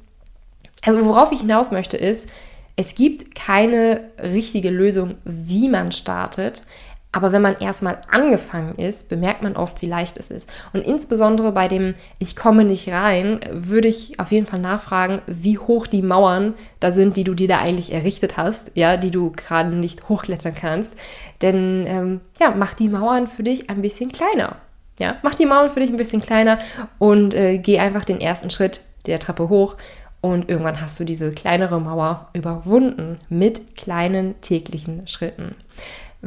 also 0.83 1.05
worauf 1.05 1.31
ich 1.31 1.41
hinaus 1.41 1.71
möchte 1.71 1.97
ist, 1.97 2.29
es 2.75 2.93
gibt 2.93 3.33
keine 3.33 4.01
richtige 4.21 4.69
Lösung, 4.69 5.15
wie 5.25 5.67
man 5.67 5.91
startet. 5.91 6.61
Aber 7.11 7.31
wenn 7.31 7.41
man 7.41 7.57
erstmal 7.57 7.99
angefangen 8.11 8.75
ist, 8.75 9.09
bemerkt 9.09 9.41
man 9.41 9.55
oft, 9.55 9.81
wie 9.81 9.87
leicht 9.87 10.17
es 10.17 10.29
ist. 10.29 10.49
Und 10.73 10.81
insbesondere 10.81 11.51
bei 11.51 11.67
dem 11.67 11.93
Ich 12.19 12.35
komme 12.35 12.63
nicht 12.63 12.89
rein, 12.89 13.39
würde 13.51 13.87
ich 13.87 14.19
auf 14.19 14.31
jeden 14.31 14.45
Fall 14.45 14.59
nachfragen, 14.59 15.21
wie 15.25 15.57
hoch 15.57 15.87
die 15.87 16.01
Mauern 16.01 16.53
da 16.79 16.91
sind, 16.91 17.15
die 17.15 17.23
du 17.23 17.33
dir 17.33 17.47
da 17.47 17.59
eigentlich 17.59 17.93
errichtet 17.93 18.37
hast, 18.37 18.71
ja, 18.75 18.97
die 18.97 19.11
du 19.11 19.31
gerade 19.31 19.73
nicht 19.73 20.09
hochklettern 20.09 20.53
kannst. 20.53 20.97
Denn 21.41 21.85
ähm, 21.87 22.21
ja, 22.39 22.53
mach 22.55 22.73
die 22.73 22.89
Mauern 22.89 23.27
für 23.27 23.43
dich 23.43 23.69
ein 23.69 23.81
bisschen 23.81 24.11
kleiner. 24.11 24.57
Ja, 24.99 25.17
mach 25.21 25.35
die 25.35 25.45
Mauern 25.45 25.69
für 25.69 25.79
dich 25.79 25.89
ein 25.89 25.97
bisschen 25.97 26.21
kleiner 26.21 26.57
und 26.97 27.33
äh, 27.33 27.57
geh 27.57 27.79
einfach 27.79 28.03
den 28.03 28.19
ersten 28.19 28.49
Schritt 28.49 28.81
der 29.05 29.19
Treppe 29.19 29.47
hoch 29.47 29.75
und 30.21 30.49
irgendwann 30.49 30.81
hast 30.81 30.99
du 30.99 31.03
diese 31.03 31.31
kleinere 31.31 31.79
Mauer 31.79 32.29
überwunden 32.33 33.19
mit 33.29 33.75
kleinen 33.75 34.39
täglichen 34.41 35.07
Schritten. 35.07 35.55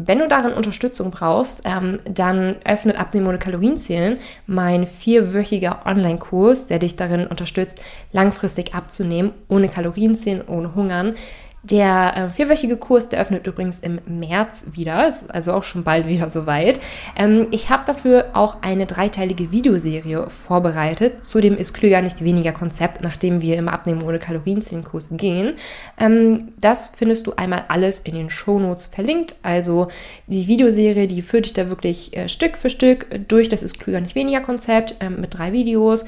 Wenn 0.07 0.19
du 0.19 0.28
darin 0.28 0.52
Unterstützung 0.54 1.11
brauchst, 1.11 1.62
ähm, 1.64 1.99
dann 2.09 2.57
öffnet 2.64 2.99
Abnehmen 2.99 3.26
ohne 3.26 3.38
Kalorienzählen 3.38 4.19
mein 4.47 4.87
vierwöchiger 4.87 5.83
Online-Kurs, 5.85 6.69
der 6.69 6.78
dich 6.78 6.97
darin 6.97 7.26
unterstützt, 7.26 7.80
langfristig 8.12 8.75
abzunehmen, 8.75 9.33
ohne 9.49 9.69
Kalorienzählen, 9.69 10.47
ohne 10.47 10.75
Hungern. 10.75 11.14
Der 11.62 12.17
äh, 12.17 12.31
vierwöchige 12.31 12.79
Kurs, 12.79 13.11
der 13.11 13.21
öffnet 13.21 13.47
übrigens 13.47 13.79
im 13.81 14.00
März 14.07 14.64
wieder, 14.73 15.07
ist 15.07 15.31
also 15.31 15.52
auch 15.52 15.62
schon 15.62 15.85
bald 15.85 16.07
wieder 16.07 16.31
soweit. 16.31 16.81
Ähm, 17.17 17.49
ich 17.50 17.69
habe 17.69 17.85
dafür 17.85 18.31
auch 18.33 18.62
eine 18.62 18.87
dreiteilige 18.87 19.52
Videoserie 19.52 20.31
vorbereitet. 20.31 21.25
Zudem 21.25 21.57
ist 21.59 21.75
klüger 21.75 22.00
nicht 22.00 22.25
weniger 22.25 22.52
Konzept, 22.52 23.02
nachdem 23.02 23.43
wir 23.43 23.59
im 23.59 23.69
Abnehmen 23.69 24.02
ohne 24.02 24.19
Kalorienzählen-Kurs 24.19 25.11
gehen. 25.12 25.57
Ähm, 25.99 26.52
das 26.59 26.93
findest 26.97 27.26
du 27.26 27.35
einmal 27.35 27.64
alles 27.69 28.00
in 28.00 28.14
den 28.14 28.31
Shownotes 28.31 28.87
verlinkt. 28.87 29.37
Also 29.43 29.88
die 30.29 30.47
Videoserie, 30.47 31.09
die 31.09 31.21
führt 31.21 31.45
dich 31.45 31.52
da 31.52 31.69
wirklich 31.69 32.17
äh, 32.17 32.31
Stück 32.31 32.57
für 32.57 32.71
Stück 32.71 33.07
durch 33.29 33.50
das 33.50 33.62
ist 33.62 33.79
klüger 33.79 34.00
nicht 34.00 34.14
weniger 34.14 34.40
Konzept 34.40 34.95
ähm, 35.00 35.21
mit 35.21 35.37
drei 35.37 35.52
Videos. 35.52 36.07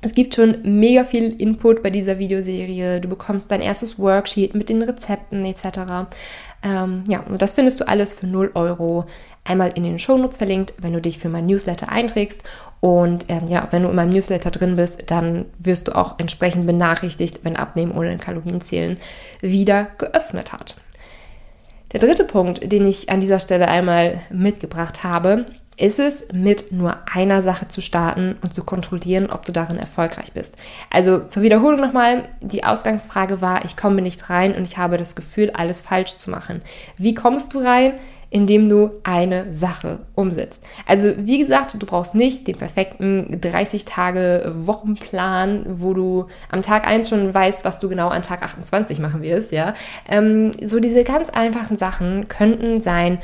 Es 0.00 0.14
gibt 0.14 0.36
schon 0.36 0.58
mega 0.62 1.02
viel 1.02 1.40
Input 1.40 1.82
bei 1.82 1.90
dieser 1.90 2.20
Videoserie. 2.20 3.00
Du 3.00 3.08
bekommst 3.08 3.50
dein 3.50 3.60
erstes 3.60 3.98
Worksheet 3.98 4.54
mit 4.54 4.68
den 4.68 4.82
Rezepten 4.82 5.44
etc. 5.44 6.06
Ähm, 6.62 7.02
ja, 7.08 7.20
und 7.20 7.42
das 7.42 7.54
findest 7.54 7.80
du 7.80 7.88
alles 7.88 8.14
für 8.14 8.28
0 8.28 8.52
Euro 8.54 9.06
einmal 9.42 9.72
in 9.74 9.82
den 9.82 9.98
Shownotes 9.98 10.36
verlinkt, 10.36 10.74
wenn 10.78 10.92
du 10.92 11.00
dich 11.00 11.18
für 11.18 11.28
mein 11.28 11.46
Newsletter 11.46 11.88
einträgst. 11.88 12.44
Und 12.78 13.24
ähm, 13.28 13.46
ja, 13.48 13.66
wenn 13.72 13.82
du 13.82 13.88
in 13.88 13.96
meinem 13.96 14.10
Newsletter 14.10 14.52
drin 14.52 14.76
bist, 14.76 15.10
dann 15.10 15.46
wirst 15.58 15.88
du 15.88 15.96
auch 15.96 16.20
entsprechend 16.20 16.68
benachrichtigt, 16.68 17.40
wenn 17.42 17.56
Abnehmen 17.56 17.90
ohne 17.90 18.18
Kalorienzählen 18.18 18.98
wieder 19.40 19.88
geöffnet 19.98 20.52
hat. 20.52 20.76
Der 21.92 21.98
dritte 21.98 22.24
Punkt, 22.24 22.70
den 22.70 22.86
ich 22.86 23.10
an 23.10 23.20
dieser 23.20 23.40
Stelle 23.40 23.66
einmal 23.66 24.20
mitgebracht 24.30 25.02
habe, 25.02 25.46
ist 25.78 25.98
es, 25.98 26.26
mit 26.32 26.72
nur 26.72 26.96
einer 27.12 27.40
Sache 27.40 27.68
zu 27.68 27.80
starten 27.80 28.36
und 28.42 28.52
zu 28.52 28.64
kontrollieren, 28.64 29.30
ob 29.30 29.44
du 29.44 29.52
darin 29.52 29.78
erfolgreich 29.78 30.32
bist. 30.32 30.56
Also 30.90 31.20
zur 31.20 31.42
Wiederholung 31.42 31.80
nochmal, 31.80 32.28
die 32.40 32.64
Ausgangsfrage 32.64 33.40
war, 33.40 33.64
ich 33.64 33.76
komme 33.76 34.02
nicht 34.02 34.28
rein 34.28 34.54
und 34.54 34.64
ich 34.64 34.76
habe 34.76 34.96
das 34.96 35.14
Gefühl, 35.14 35.50
alles 35.50 35.80
falsch 35.80 36.16
zu 36.16 36.30
machen. 36.30 36.62
Wie 36.96 37.14
kommst 37.14 37.54
du 37.54 37.60
rein? 37.60 37.94
indem 38.30 38.68
du 38.68 38.90
eine 39.04 39.54
Sache 39.54 40.00
umsetzt. 40.14 40.62
Also 40.86 41.14
wie 41.16 41.38
gesagt, 41.38 41.74
du 41.78 41.86
brauchst 41.86 42.14
nicht 42.14 42.46
den 42.46 42.56
perfekten 42.56 43.40
30 43.40 43.86
Tage 43.86 44.52
Wochenplan, 44.54 45.64
wo 45.66 45.94
du 45.94 46.26
am 46.50 46.60
Tag 46.60 46.86
1 46.86 47.08
schon 47.08 47.32
weißt, 47.32 47.64
was 47.64 47.80
du 47.80 47.88
genau 47.88 48.08
an 48.08 48.22
Tag 48.22 48.42
28 48.42 48.98
machen 48.98 49.22
wirst, 49.22 49.52
ja. 49.52 49.72
Ähm, 50.06 50.50
so 50.62 50.78
diese 50.78 51.04
ganz 51.04 51.30
einfachen 51.30 51.78
Sachen 51.78 52.28
könnten 52.28 52.82
sein, 52.82 53.18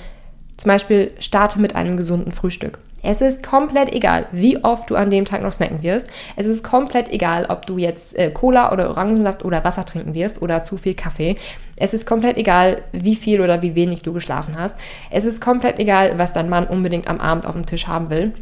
zum 0.57 0.69
Beispiel 0.69 1.13
starte 1.19 1.61
mit 1.61 1.75
einem 1.75 1.97
gesunden 1.97 2.33
Frühstück. 2.33 2.79
Es 3.07 3.21
ist 3.21 3.43
komplett 3.43 3.93
egal, 3.93 4.27
wie 4.33 4.65
oft 4.65 4.89
du 4.89 4.97
an 4.97 5.11
dem 5.11 5.27
Tag 5.27 5.43
noch 5.43 5.53
snacken 5.53 5.83
wirst. 5.83 6.09
Es 6.37 6.47
ist 6.47 6.65
komplett 6.65 7.13
egal, 7.13 7.45
ob 7.51 7.67
du 7.67 7.77
jetzt 7.77 8.19
äh, 8.19 8.31
Cola 8.31 8.73
oder 8.73 8.89
Orangensaft 8.89 9.45
oder 9.45 9.63
Wasser 9.63 9.85
trinken 9.85 10.15
wirst 10.15 10.41
oder 10.41 10.63
zu 10.63 10.79
viel 10.79 10.95
Kaffee. 10.95 11.37
Es 11.77 11.93
ist 11.93 12.07
komplett 12.07 12.39
egal, 12.39 12.83
wie 12.93 13.15
viel 13.15 13.43
oder 13.43 13.61
wie 13.61 13.75
wenig 13.75 14.03
du 14.03 14.15
geschlafen 14.15 14.59
hast. 14.59 14.77
Es 15.11 15.27
ist 15.27 15.43
komplett 15.43 15.79
egal, 15.79 16.17
was 16.17 16.33
dein 16.33 16.49
Mann 16.49 16.67
unbedingt 16.67 17.07
am 17.09 17.21
Abend 17.21 17.47
auf 17.47 17.53
dem 17.53 17.67
Tisch 17.67 17.87
haben 17.89 18.09
will. 18.09 18.33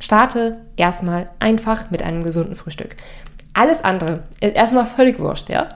Starte 0.00 0.56
erstmal 0.76 1.30
einfach 1.38 1.92
mit 1.92 2.02
einem 2.02 2.24
gesunden 2.24 2.56
Frühstück. 2.56 2.96
Alles 3.56 3.84
andere 3.84 4.24
ist 4.40 4.56
erstmal 4.56 4.84
völlig 4.84 5.20
wurscht, 5.20 5.48
ja. 5.48 5.68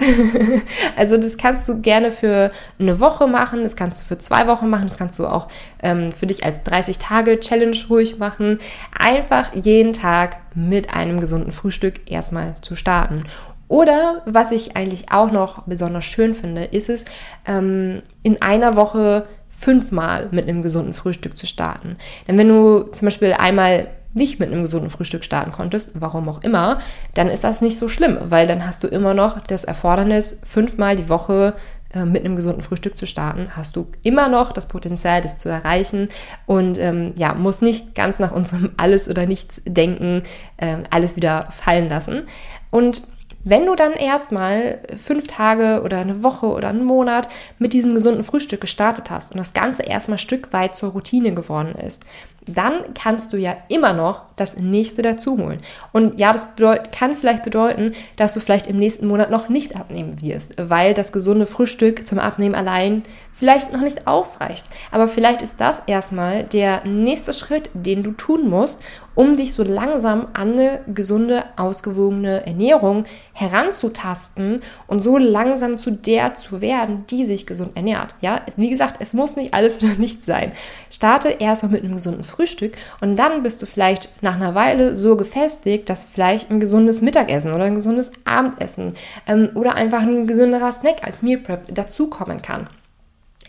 also 0.96 1.16
das 1.16 1.36
kannst 1.36 1.68
du 1.68 1.80
gerne 1.80 2.10
für 2.10 2.50
eine 2.80 2.98
Woche 2.98 3.28
machen, 3.28 3.62
das 3.62 3.76
kannst 3.76 4.02
du 4.02 4.06
für 4.06 4.18
zwei 4.18 4.48
Wochen 4.48 4.68
machen, 4.68 4.88
das 4.88 4.98
kannst 4.98 5.16
du 5.20 5.28
auch 5.28 5.46
ähm, 5.80 6.12
für 6.12 6.26
dich 6.26 6.44
als 6.44 6.60
30-Tage-Challenge 6.66 7.76
ruhig 7.88 8.18
machen. 8.18 8.58
Einfach 8.98 9.54
jeden 9.54 9.92
Tag 9.92 10.38
mit 10.56 10.92
einem 10.92 11.20
gesunden 11.20 11.52
Frühstück 11.52 12.10
erstmal 12.10 12.56
zu 12.62 12.74
starten. 12.74 13.26
Oder 13.68 14.22
was 14.26 14.50
ich 14.50 14.76
eigentlich 14.76 15.12
auch 15.12 15.30
noch 15.30 15.62
besonders 15.66 16.04
schön 16.04 16.34
finde, 16.34 16.64
ist 16.64 16.88
es, 16.88 17.04
ähm, 17.46 18.02
in 18.24 18.42
einer 18.42 18.74
Woche 18.74 19.28
fünfmal 19.48 20.28
mit 20.30 20.48
einem 20.48 20.62
gesunden 20.62 20.94
Frühstück 20.94 21.36
zu 21.36 21.46
starten. 21.46 21.96
Denn 22.26 22.38
wenn 22.38 22.48
du 22.48 22.84
zum 22.92 23.06
Beispiel 23.06 23.34
einmal 23.34 23.88
nicht 24.14 24.40
mit 24.40 24.50
einem 24.50 24.62
gesunden 24.62 24.90
Frühstück 24.90 25.24
starten 25.24 25.52
konntest, 25.52 25.92
warum 25.94 26.28
auch 26.28 26.42
immer, 26.42 26.78
dann 27.14 27.28
ist 27.28 27.44
das 27.44 27.60
nicht 27.60 27.78
so 27.78 27.88
schlimm, 27.88 28.18
weil 28.28 28.46
dann 28.46 28.66
hast 28.66 28.82
du 28.84 28.88
immer 28.88 29.14
noch 29.14 29.40
das 29.40 29.64
Erfordernis, 29.64 30.40
fünfmal 30.44 30.96
die 30.96 31.08
Woche 31.08 31.54
äh, 31.94 32.04
mit 32.04 32.24
einem 32.24 32.36
gesunden 32.36 32.62
Frühstück 32.62 32.96
zu 32.96 33.06
starten, 33.06 33.56
hast 33.56 33.76
du 33.76 33.86
immer 34.02 34.28
noch 34.28 34.52
das 34.52 34.68
Potenzial, 34.68 35.20
das 35.20 35.38
zu 35.38 35.48
erreichen 35.48 36.08
und 36.46 36.78
ähm, 36.78 37.12
ja, 37.16 37.32
musst 37.34 37.62
nicht 37.62 37.94
ganz 37.94 38.18
nach 38.18 38.32
unserem 38.32 38.72
Alles- 38.76 39.08
oder 39.08 39.26
Nichts-Denken 39.26 40.22
äh, 40.58 40.78
alles 40.90 41.16
wieder 41.16 41.48
fallen 41.50 41.88
lassen. 41.88 42.24
Und 42.70 43.02
wenn 43.44 43.64
du 43.64 43.74
dann 43.74 43.92
erstmal 43.92 44.80
fünf 44.96 45.26
Tage 45.28 45.82
oder 45.82 45.98
eine 45.98 46.22
Woche 46.22 46.46
oder 46.46 46.68
einen 46.68 46.84
Monat 46.84 47.30
mit 47.58 47.72
diesem 47.72 47.94
gesunden 47.94 48.24
Frühstück 48.24 48.60
gestartet 48.60 49.10
hast 49.10 49.32
und 49.32 49.38
das 49.38 49.54
Ganze 49.54 49.82
erstmal 49.82 50.18
Stück 50.18 50.52
weit 50.52 50.76
zur 50.76 50.90
Routine 50.90 51.32
geworden 51.32 51.74
ist, 51.74 52.04
dann 52.48 52.94
kannst 52.94 53.32
du 53.32 53.36
ja 53.36 53.54
immer 53.68 53.92
noch 53.92 54.22
das 54.36 54.58
nächste 54.58 55.02
dazu 55.02 55.36
holen. 55.38 55.58
Und 55.92 56.18
ja, 56.18 56.32
das 56.32 56.48
kann 56.92 57.16
vielleicht 57.16 57.44
bedeuten, 57.44 57.92
dass 58.16 58.34
du 58.34 58.40
vielleicht 58.40 58.66
im 58.66 58.78
nächsten 58.78 59.06
Monat 59.06 59.30
noch 59.30 59.48
nicht 59.48 59.76
abnehmen 59.76 60.20
wirst, 60.20 60.54
weil 60.58 60.94
das 60.94 61.12
gesunde 61.12 61.46
Frühstück 61.46 62.06
zum 62.06 62.18
Abnehmen 62.18 62.54
allein 62.54 63.04
vielleicht 63.38 63.72
noch 63.72 63.80
nicht 63.80 64.06
ausreicht. 64.06 64.66
Aber 64.90 65.06
vielleicht 65.06 65.42
ist 65.42 65.60
das 65.60 65.80
erstmal 65.86 66.42
der 66.42 66.84
nächste 66.84 67.32
Schritt, 67.32 67.70
den 67.72 68.02
du 68.02 68.10
tun 68.12 68.48
musst, 68.48 68.82
um 69.14 69.36
dich 69.36 69.52
so 69.52 69.64
langsam 69.64 70.26
an 70.32 70.52
eine 70.52 70.80
gesunde, 70.86 71.44
ausgewogene 71.56 72.46
Ernährung 72.46 73.04
heranzutasten 73.32 74.60
und 74.86 75.02
so 75.02 75.18
langsam 75.18 75.76
zu 75.76 75.90
der 75.90 76.34
zu 76.34 76.60
werden, 76.60 77.04
die 77.10 77.26
sich 77.26 77.46
gesund 77.46 77.76
ernährt. 77.76 78.14
Ja, 78.20 78.42
wie 78.56 78.70
gesagt, 78.70 78.96
es 79.00 79.14
muss 79.14 79.34
nicht 79.34 79.54
alles 79.54 79.82
oder 79.82 79.96
nichts 79.98 80.24
sein. 80.26 80.52
Starte 80.90 81.28
erstmal 81.30 81.72
mit 81.72 81.84
einem 81.84 81.94
gesunden 81.94 82.24
Frühstück 82.24 82.76
und 83.00 83.16
dann 83.16 83.42
bist 83.42 83.60
du 83.60 83.66
vielleicht 83.66 84.10
nach 84.22 84.36
einer 84.36 84.54
Weile 84.54 84.94
so 84.94 85.16
gefestigt, 85.16 85.88
dass 85.88 86.04
vielleicht 86.04 86.50
ein 86.50 86.60
gesundes 86.60 87.00
Mittagessen 87.02 87.52
oder 87.52 87.64
ein 87.64 87.74
gesundes 87.74 88.12
Abendessen 88.24 88.94
ähm, 89.26 89.50
oder 89.54 89.74
einfach 89.74 90.02
ein 90.02 90.26
gesünderer 90.28 90.70
Snack 90.70 91.04
als 91.04 91.22
Meal 91.22 91.38
Prep 91.38 91.74
dazukommen 91.74 92.40
kann. 92.40 92.68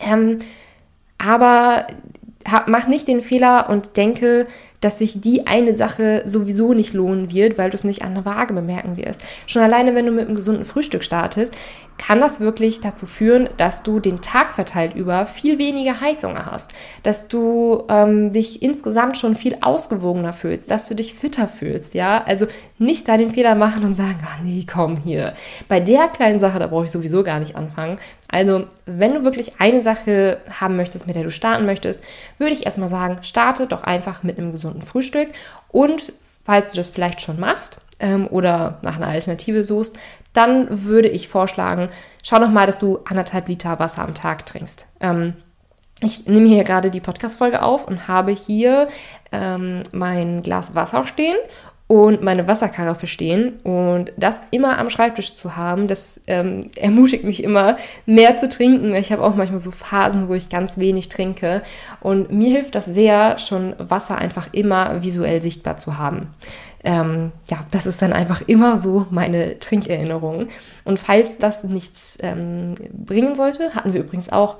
Ähm, 0.00 0.38
aber 1.18 1.86
hab, 2.50 2.68
mach 2.68 2.86
nicht 2.86 3.08
den 3.08 3.20
Fehler 3.20 3.68
und 3.68 3.96
denke, 3.96 4.46
dass 4.80 4.98
sich 4.98 5.20
die 5.20 5.46
eine 5.46 5.74
Sache 5.74 6.22
sowieso 6.26 6.72
nicht 6.74 6.94
lohnen 6.94 7.32
wird, 7.32 7.58
weil 7.58 7.70
du 7.70 7.76
es 7.76 7.84
nicht 7.84 8.02
an 8.02 8.14
der 8.14 8.24
Waage 8.24 8.54
bemerken 8.54 8.96
wirst. 8.96 9.24
Schon 9.46 9.62
alleine, 9.62 9.94
wenn 9.94 10.06
du 10.06 10.12
mit 10.12 10.26
einem 10.26 10.36
gesunden 10.36 10.64
Frühstück 10.64 11.04
startest, 11.04 11.56
kann 11.98 12.18
das 12.18 12.40
wirklich 12.40 12.80
dazu 12.80 13.04
führen, 13.04 13.50
dass 13.58 13.82
du 13.82 14.00
den 14.00 14.22
Tag 14.22 14.54
verteilt 14.54 14.94
über 14.94 15.26
viel 15.26 15.58
weniger 15.58 16.00
Heißhunger 16.00 16.46
hast, 16.46 16.72
dass 17.02 17.28
du 17.28 17.84
ähm, 17.90 18.32
dich 18.32 18.62
insgesamt 18.62 19.18
schon 19.18 19.34
viel 19.34 19.58
ausgewogener 19.60 20.32
fühlst, 20.32 20.70
dass 20.70 20.88
du 20.88 20.94
dich 20.94 21.12
fitter 21.12 21.46
fühlst, 21.46 21.92
ja. 21.92 22.24
Also 22.24 22.46
nicht 22.78 23.06
da 23.06 23.18
den 23.18 23.32
Fehler 23.32 23.54
machen 23.54 23.84
und 23.84 23.96
sagen, 23.96 24.18
ah 24.24 24.42
nee, 24.42 24.64
komm 24.70 24.96
hier. 24.96 25.34
Bei 25.68 25.78
der 25.78 26.08
kleinen 26.08 26.40
Sache, 26.40 26.58
da 26.58 26.68
brauche 26.68 26.86
ich 26.86 26.90
sowieso 26.90 27.22
gar 27.22 27.38
nicht 27.38 27.54
anfangen. 27.54 27.98
Also, 28.28 28.64
wenn 28.86 29.14
du 29.14 29.24
wirklich 29.24 29.60
eine 29.60 29.82
Sache 29.82 30.38
haben 30.58 30.76
möchtest, 30.76 31.06
mit 31.06 31.16
der 31.16 31.24
du 31.24 31.30
starten 31.30 31.66
möchtest, 31.66 32.02
würde 32.38 32.52
ich 32.52 32.64
erstmal 32.64 32.88
sagen, 32.88 33.18
starte 33.22 33.66
doch 33.66 33.82
einfach 33.82 34.22
mit 34.22 34.38
einem 34.38 34.52
gesunden 34.52 34.69
Frühstück 34.82 35.28
und 35.68 36.12
falls 36.44 36.72
du 36.72 36.76
das 36.76 36.88
vielleicht 36.88 37.20
schon 37.20 37.38
machst 37.38 37.80
ähm, 38.00 38.26
oder 38.28 38.78
nach 38.82 38.96
einer 38.96 39.08
Alternative 39.08 39.62
suchst, 39.62 39.98
dann 40.32 40.84
würde 40.84 41.08
ich 41.08 41.28
vorschlagen, 41.28 41.88
schau 42.22 42.38
noch 42.38 42.50
mal, 42.50 42.66
dass 42.66 42.78
du 42.78 43.00
anderthalb 43.04 43.48
Liter 43.48 43.78
Wasser 43.78 44.02
am 44.02 44.14
Tag 44.14 44.46
trinkst. 44.46 44.86
Ähm, 45.00 45.34
ich 46.02 46.26
nehme 46.26 46.48
hier 46.48 46.64
gerade 46.64 46.90
die 46.90 47.00
Podcast-Folge 47.00 47.62
auf 47.62 47.86
und 47.86 48.08
habe 48.08 48.32
hier 48.32 48.88
ähm, 49.32 49.82
mein 49.92 50.42
Glas 50.42 50.74
Wasser 50.74 51.04
stehen 51.04 51.36
und 51.90 52.22
meine 52.22 52.46
Wasserkaraffe 52.46 53.08
stehen 53.08 53.54
und 53.64 54.12
das 54.16 54.42
immer 54.52 54.78
am 54.78 54.90
Schreibtisch 54.90 55.34
zu 55.34 55.56
haben, 55.56 55.88
das 55.88 56.20
ähm, 56.28 56.60
ermutigt 56.76 57.24
mich 57.24 57.42
immer 57.42 57.78
mehr 58.06 58.36
zu 58.36 58.48
trinken. 58.48 58.94
Ich 58.94 59.10
habe 59.10 59.24
auch 59.24 59.34
manchmal 59.34 59.58
so 59.58 59.72
Phasen, 59.72 60.28
wo 60.28 60.34
ich 60.34 60.50
ganz 60.50 60.78
wenig 60.78 61.08
trinke 61.08 61.62
und 62.00 62.30
mir 62.30 62.48
hilft 62.48 62.76
das 62.76 62.86
sehr, 62.86 63.38
schon 63.38 63.74
Wasser 63.78 64.18
einfach 64.18 64.50
immer 64.52 65.02
visuell 65.02 65.42
sichtbar 65.42 65.78
zu 65.78 65.98
haben 65.98 66.28
ähm, 66.82 67.32
ja, 67.48 67.58
das 67.70 67.86
ist 67.86 68.00
dann 68.00 68.12
einfach 68.12 68.42
immer 68.46 68.78
so 68.78 69.06
meine 69.10 69.58
Trinkerinnerung. 69.58 70.48
Und 70.84 70.98
falls 70.98 71.36
das 71.36 71.64
nichts 71.64 72.16
ähm, 72.22 72.74
bringen 72.92 73.34
sollte, 73.34 73.74
hatten 73.74 73.92
wir 73.92 74.00
übrigens 74.00 74.30
auch 74.30 74.56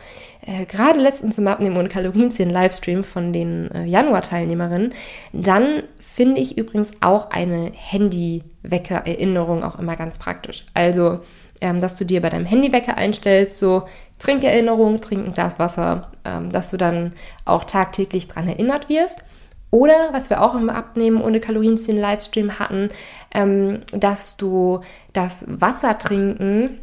äh, 0.46 0.64
gerade 0.66 0.98
letztens 0.98 1.38
im 1.38 1.48
Abnehmen 1.48 1.76
und 1.76 1.88
Kalorienzählen 1.88 2.50
Livestream 2.50 3.04
von 3.04 3.32
den 3.32 3.70
äh, 3.72 3.84
Januar-Teilnehmerinnen, 3.84 4.94
dann 5.32 5.82
finde 5.98 6.40
ich 6.40 6.58
übrigens 6.58 6.92
auch 7.00 7.30
eine 7.30 7.72
Handy-Wecker-Erinnerung 7.74 9.62
auch 9.62 9.78
immer 9.78 9.96
ganz 9.96 10.18
praktisch. 10.18 10.64
Also, 10.74 11.20
ähm, 11.60 11.80
dass 11.80 11.96
du 11.96 12.04
dir 12.04 12.20
bei 12.20 12.30
deinem 12.30 12.46
Handywecker 12.46 12.96
einstellst, 12.96 13.58
so 13.58 13.84
Trinkerinnerung, 14.18 15.00
trink 15.00 15.26
ein 15.26 15.32
Glas 15.32 15.58
Wasser, 15.58 16.10
ähm, 16.24 16.50
dass 16.50 16.70
du 16.70 16.76
dann 16.76 17.12
auch 17.44 17.64
tagtäglich 17.64 18.28
dran 18.28 18.48
erinnert 18.48 18.88
wirst. 18.88 19.24
Oder, 19.70 20.08
was 20.12 20.30
wir 20.30 20.42
auch 20.42 20.54
im 20.54 20.68
Abnehmen 20.68 21.22
ohne 21.22 21.38
Kalorienzählen 21.38 22.00
Livestream 22.00 22.58
hatten, 22.58 22.90
ähm, 23.32 23.80
dass 23.92 24.36
du 24.36 24.80
das 25.12 25.44
Wasser 25.48 25.96
trinken 25.98 26.78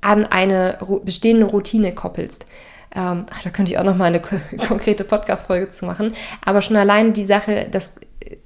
an 0.00 0.26
eine 0.26 0.78
bestehende 1.04 1.46
Routine 1.46 1.94
koppelst. 1.94 2.46
Ähm, 2.94 3.24
ach, 3.30 3.42
da 3.42 3.50
könnte 3.50 3.72
ich 3.72 3.78
auch 3.78 3.84
noch 3.84 3.96
mal 3.96 4.06
eine 4.06 4.20
konkrete 4.68 5.04
Podcast-Folge 5.04 5.68
zu 5.68 5.86
machen. 5.86 6.12
Aber 6.44 6.62
schon 6.62 6.76
allein 6.76 7.12
die 7.12 7.24
Sache, 7.24 7.68
dass 7.70 7.92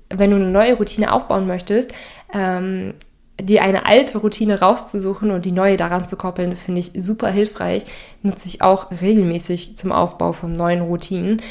wenn 0.09 0.31
du 0.31 0.37
eine 0.37 0.47
neue 0.47 0.75
Routine 0.75 1.13
aufbauen 1.13 1.47
möchtest, 1.47 1.93
ähm, 2.33 2.95
dir 3.41 3.63
eine 3.63 3.87
alte 3.87 4.19
Routine 4.19 4.61
rauszusuchen 4.61 5.31
und 5.31 5.45
die 5.45 5.53
neue 5.53 5.77
daran 5.77 6.07
zu 6.07 6.17
koppeln, 6.17 6.57
finde 6.57 6.81
ich 6.81 6.93
super 6.97 7.29
hilfreich. 7.29 7.85
Nutze 8.23 8.49
ich 8.49 8.63
auch 8.63 8.91
regelmäßig 9.03 9.77
zum 9.77 9.93
Aufbau 9.93 10.33
von 10.33 10.51
neuen 10.51 10.81
Routinen. 10.81 11.43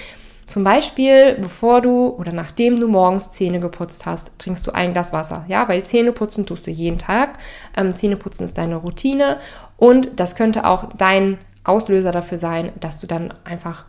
Zum 0.47 0.63
Beispiel, 0.63 1.35
bevor 1.35 1.81
du 1.81 2.09
oder 2.09 2.31
nachdem 2.31 2.79
du 2.79 2.87
morgens 2.87 3.31
Zähne 3.31 3.59
geputzt 3.59 4.05
hast, 4.05 4.31
trinkst 4.37 4.65
du 4.67 4.71
ein 4.71 4.93
Glas 4.93 5.11
Wasser. 5.11 5.43
Ja, 5.47 5.67
weil 5.67 5.83
Zähneputzen 5.83 6.45
tust 6.45 6.67
du 6.67 6.71
jeden 6.71 6.99
Tag. 6.99 7.39
Ähm, 7.75 7.93
Zähneputzen 7.93 8.45
ist 8.45 8.57
deine 8.57 8.75
Routine 8.75 9.37
und 9.77 10.19
das 10.19 10.35
könnte 10.35 10.65
auch 10.65 10.89
dein 10.97 11.37
Auslöser 11.63 12.11
dafür 12.11 12.37
sein, 12.37 12.71
dass 12.79 12.99
du 12.99 13.07
dann 13.07 13.33
einfach 13.43 13.85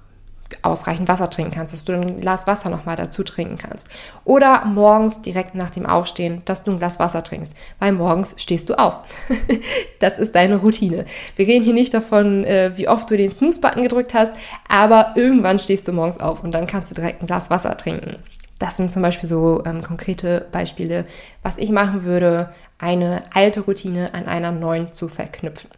ausreichend 0.62 1.08
Wasser 1.08 1.30
trinken 1.30 1.52
kannst, 1.52 1.72
dass 1.72 1.84
du 1.84 1.92
ein 1.92 2.20
Glas 2.20 2.46
Wasser 2.46 2.70
nochmal 2.70 2.96
dazu 2.96 3.22
trinken 3.22 3.58
kannst. 3.58 3.88
Oder 4.24 4.64
morgens 4.64 5.22
direkt 5.22 5.54
nach 5.54 5.70
dem 5.70 5.86
Aufstehen, 5.86 6.42
dass 6.44 6.64
du 6.64 6.72
ein 6.72 6.78
Glas 6.78 6.98
Wasser 6.98 7.22
trinkst, 7.22 7.54
weil 7.78 7.92
morgens 7.92 8.34
stehst 8.38 8.68
du 8.68 8.78
auf. 8.78 9.00
das 10.00 10.18
ist 10.18 10.34
deine 10.34 10.56
Routine. 10.56 11.04
Wir 11.36 11.46
reden 11.46 11.64
hier 11.64 11.74
nicht 11.74 11.94
davon, 11.94 12.44
äh, 12.44 12.72
wie 12.76 12.88
oft 12.88 13.10
du 13.10 13.16
den 13.16 13.30
Snooze-Button 13.30 13.82
gedrückt 13.82 14.14
hast, 14.14 14.34
aber 14.68 15.12
irgendwann 15.16 15.58
stehst 15.58 15.88
du 15.88 15.92
morgens 15.92 16.20
auf 16.20 16.42
und 16.42 16.52
dann 16.52 16.66
kannst 16.66 16.90
du 16.90 16.94
direkt 16.94 17.22
ein 17.22 17.26
Glas 17.26 17.50
Wasser 17.50 17.76
trinken. 17.76 18.16
Das 18.58 18.76
sind 18.76 18.90
zum 18.90 19.02
Beispiel 19.02 19.28
so 19.28 19.62
ähm, 19.66 19.82
konkrete 19.82 20.46
Beispiele, 20.50 21.04
was 21.42 21.58
ich 21.58 21.70
machen 21.70 22.04
würde, 22.04 22.50
eine 22.78 23.24
alte 23.32 23.60
Routine 23.60 24.14
an 24.14 24.26
einer 24.26 24.52
neuen 24.52 24.92
zu 24.92 25.08
verknüpfen. 25.08 25.70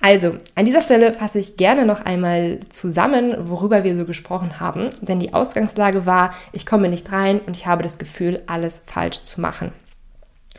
Also, 0.00 0.36
an 0.54 0.64
dieser 0.64 0.80
Stelle 0.80 1.12
fasse 1.12 1.40
ich 1.40 1.56
gerne 1.56 1.84
noch 1.84 2.00
einmal 2.00 2.60
zusammen, 2.68 3.34
worüber 3.50 3.82
wir 3.82 3.96
so 3.96 4.04
gesprochen 4.04 4.60
haben, 4.60 4.90
denn 5.00 5.18
die 5.18 5.34
Ausgangslage 5.34 6.06
war, 6.06 6.32
ich 6.52 6.66
komme 6.66 6.88
nicht 6.88 7.10
rein 7.10 7.40
und 7.40 7.56
ich 7.56 7.66
habe 7.66 7.82
das 7.82 7.98
Gefühl, 7.98 8.40
alles 8.46 8.84
falsch 8.86 9.24
zu 9.24 9.40
machen. 9.40 9.72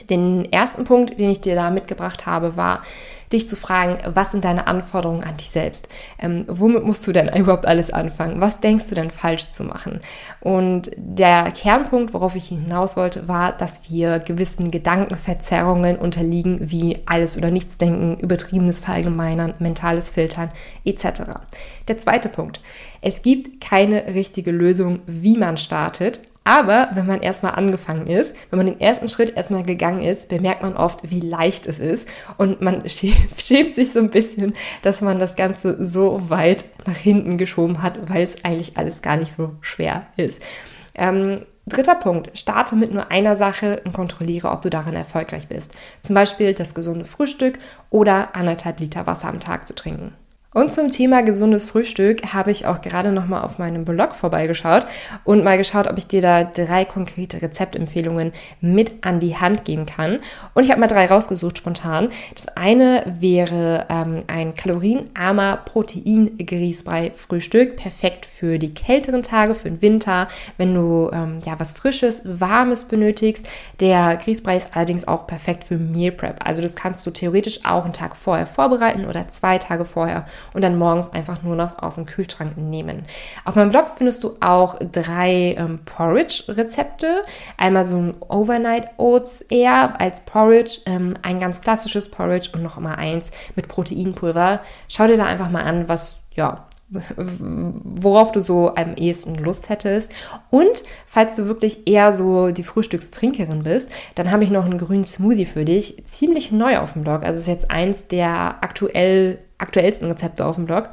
Den 0.10 0.52
ersten 0.52 0.84
Punkt, 0.84 1.20
den 1.20 1.30
ich 1.30 1.42
dir 1.42 1.56
da 1.56 1.72
mitgebracht 1.72 2.26
habe, 2.26 2.58
war, 2.58 2.82
dich 3.32 3.48
zu 3.48 3.56
fragen, 3.56 3.98
was 4.14 4.32
sind 4.32 4.44
deine 4.44 4.68
Anforderungen 4.68 5.24
an 5.24 5.38
dich 5.38 5.52
selbst? 5.52 5.88
Ähm, 6.18 6.46
womit 6.48 6.84
musst 6.84 7.06
du 7.06 7.12
denn 7.12 7.28
überhaupt 7.36 7.66
alles 7.66 7.92
anfangen? 7.92 8.42
Was 8.42 8.60
denkst 8.60 8.90
du 8.90 8.96
denn 8.96 9.12
falsch 9.12 9.50
zu 9.50 9.64
machen? 9.64 10.00
Und 10.42 10.92
der 10.96 11.52
Kernpunkt, 11.52 12.14
worauf 12.14 12.36
ich 12.36 12.46
hinaus 12.46 12.98
wollte, 12.98 13.28
war, 13.28 13.52
dass 13.56 13.90
wir 13.90 14.20
gewissen 14.20 14.72
Gedankenverzerrungen 14.72 15.98
unterliegen, 15.98 16.72
wie 16.72 17.00
alles 17.06 17.38
oder 17.38 17.52
nichts 17.52 17.78
denken, 17.78 18.20
übertriebenes 18.20 18.80
Verallgemeinern, 18.80 19.54
mentales 19.60 20.10
Filtern 20.10 20.50
etc. 20.86 21.22
Der 21.88 21.98
zweite 21.98 22.30
Punkt. 22.30 22.62
Es 23.02 23.22
gibt 23.22 23.62
keine 23.62 24.08
richtige 24.08 24.52
Lösung, 24.52 25.00
wie 25.06 25.38
man 25.38 25.58
startet, 25.58 26.22
aber 26.50 26.90
wenn 26.96 27.06
man 27.06 27.22
erstmal 27.22 27.54
angefangen 27.54 28.08
ist, 28.08 28.36
wenn 28.50 28.58
man 28.58 28.66
den 28.66 28.82
ersten 28.82 29.08
Schritt 29.08 29.38
erstmal 29.38 29.62
gegangen 29.62 30.02
ist, 30.02 30.30
bemerkt 30.30 30.64
man 30.64 30.76
oft, 30.76 31.12
wie 31.12 31.20
leicht 31.20 31.68
es 31.68 31.78
ist. 31.78 32.08
Und 32.38 32.60
man 32.60 32.82
schämt 32.90 33.76
sich 33.76 33.92
so 33.92 34.00
ein 34.00 34.10
bisschen, 34.10 34.56
dass 34.82 35.02
man 35.02 35.20
das 35.20 35.36
Ganze 35.36 35.78
so 35.86 36.32
weit 36.32 36.66
nach 36.88 36.98
hinten 36.98 37.38
geschoben 37.38 37.84
hat, 37.84 38.10
weil 38.10 38.24
es 38.24 38.44
eigentlich 38.44 38.78
alles 38.78 39.04
gar 39.04 39.18
nicht 39.18 39.32
so 39.32 39.58
schwer 39.62 40.08
ist. 40.18 40.42
Ähm, 40.96 41.44
Dritter 41.68 41.94
Punkt, 41.94 42.36
starte 42.36 42.76
mit 42.76 42.92
nur 42.92 43.12
einer 43.12 43.36
Sache 43.36 43.84
und 43.86 43.94
kontrolliere, 43.94 44.50
ob 44.50 44.64
du 44.64 44.72
darin 44.72 44.96
erfolgreich 44.96 45.50
bist. 45.50 45.76
Zum 46.02 46.16
Beispiel 46.16 46.56
das 46.56 46.74
gesunde 46.74 47.06
Frühstück 47.06 47.60
oder 47.92 48.36
anderthalb 48.36 48.80
Liter 48.80 49.06
Wasser 49.06 49.28
am 49.28 49.40
Tag 49.40 49.68
zu 49.68 49.76
trinken. 49.76 50.16
Und 50.52 50.74
zum 50.74 50.88
Thema 50.88 51.22
gesundes 51.22 51.66
Frühstück 51.66 52.34
habe 52.34 52.50
ich 52.50 52.66
auch 52.66 52.82
gerade 52.82 53.12
noch 53.12 53.28
mal 53.28 53.42
auf 53.42 53.60
meinem 53.60 53.86
Blog 53.86 54.16
vorbeigeschaut 54.16 54.88
und 55.24 55.44
mal 55.44 55.60
geschaut, 55.60 55.86
ob 55.86 56.00
ich 56.00 56.08
dir 56.08 56.24
da 56.24 56.44
drei 56.44 56.86
konkrete 56.86 57.40
Rezeptempfehlungen 57.40 58.34
mit 58.60 59.06
an 59.06 59.20
die 59.20 59.38
Hand 59.38 59.64
geben 59.64 59.86
kann. 59.86 60.18
Und 60.56 60.64
ich 60.64 60.72
habe 60.72 60.80
mal 60.80 60.88
drei 60.88 61.06
rausgesucht 61.06 61.60
spontan. 61.60 62.10
Das 62.34 62.48
eine 62.58 63.04
wäre 63.20 63.86
ähm, 63.90 64.24
ein 64.26 64.56
kalorienarmer 64.56 65.58
Protein-Grießbrei-Frühstück, 65.66 67.76
perfekt 67.76 68.26
für 68.26 68.58
die 68.58 68.74
kälteren 68.74 69.22
Tage, 69.22 69.54
für 69.54 69.70
den 69.70 69.84
Winter, 69.84 70.30
wenn 70.58 70.74
du 70.74 71.12
ähm, 71.14 71.38
ja 71.46 71.60
was 71.60 71.74
Frisches, 71.74 72.24
Warmes 72.26 72.86
benötigst. 72.86 73.48
Der 73.80 74.18
Grießbrei 74.18 74.58
ist 74.58 74.76
allerdings 74.76 75.08
auch 75.08 75.28
perfekt 75.28 75.64
für 75.64 75.78
Meal 75.78 76.12
Prep. 76.12 76.44
Also 76.44 76.64
das 76.64 76.76
kannst 76.76 77.06
du 77.06 77.12
theoretisch 77.12 77.66
auch 77.66 77.84
einen 77.84 77.94
Tag 77.94 78.18
vorher 78.18 78.48
vorbereiten 78.48 79.06
oder 79.06 79.28
zwei 79.28 79.60
Tage 79.60 79.86
vorher 79.86 80.26
und 80.54 80.64
dann 80.64 80.78
morgens 80.78 81.12
einfach 81.14 81.44
nur 81.44 81.56
noch 81.56 81.82
aus 81.82 81.96
dem 81.96 82.06
Kühlschrank 82.06 82.58
nehmen. 82.58 83.04
Auf 83.46 83.56
meinem 83.56 83.70
Blog 83.70 83.92
findest 83.98 84.24
du 84.24 84.36
auch 84.40 84.78
drei 84.92 85.56
ähm, 85.58 85.80
Porridge-Rezepte. 85.86 87.24
Einmal 87.58 87.86
so 87.86 87.98
ein 87.98 88.16
Overnight 88.20 88.90
Oats 88.98 89.42
eher 89.42 90.00
als 90.00 90.22
Porridge, 90.22 90.80
ähm, 90.86 91.16
ein 91.22 91.40
ganz 91.40 91.62
klassisches 91.62 92.10
Porridge 92.10 92.50
und 92.54 92.64
noch 92.64 92.78
immer 92.78 92.98
eins 92.98 93.32
mit 93.56 93.68
Proteinpulver. 93.68 94.62
Schau 94.88 95.08
dir 95.08 95.18
da 95.18 95.26
einfach 95.26 95.50
mal 95.50 95.64
an, 95.64 95.90
was 95.90 96.20
ja 96.36 96.66
worauf 96.90 98.32
du 98.32 98.42
so 98.42 98.74
am 98.76 98.96
ehesten 98.96 99.36
Lust 99.36 99.70
hättest. 99.70 100.12
Und 100.50 100.84
falls 101.06 101.36
du 101.36 101.46
wirklich 101.46 101.88
eher 101.88 102.12
so 102.12 102.52
die 102.52 102.64
Frühstückstrinkerin 102.64 103.64
bist, 103.64 103.92
dann 104.16 104.32
habe 104.32 104.44
ich 104.44 104.50
noch 104.50 104.66
einen 104.66 104.80
grünen 104.80 105.06
Smoothie 105.06 105.46
für 105.46 105.66
dich. 105.66 106.04
Ziemlich 106.06 106.52
neu 106.52 106.80
auf 106.80 106.94
dem 106.94 107.04
Blog. 107.04 107.24
Also 107.24 107.40
ist 107.40 107.48
jetzt 107.48 107.70
eins 107.70 108.08
der 108.08 108.58
aktuell 108.62 109.40
aktuellsten 109.60 110.08
Rezepte 110.08 110.46
auf 110.46 110.56
dem 110.56 110.66
Blog. 110.66 110.90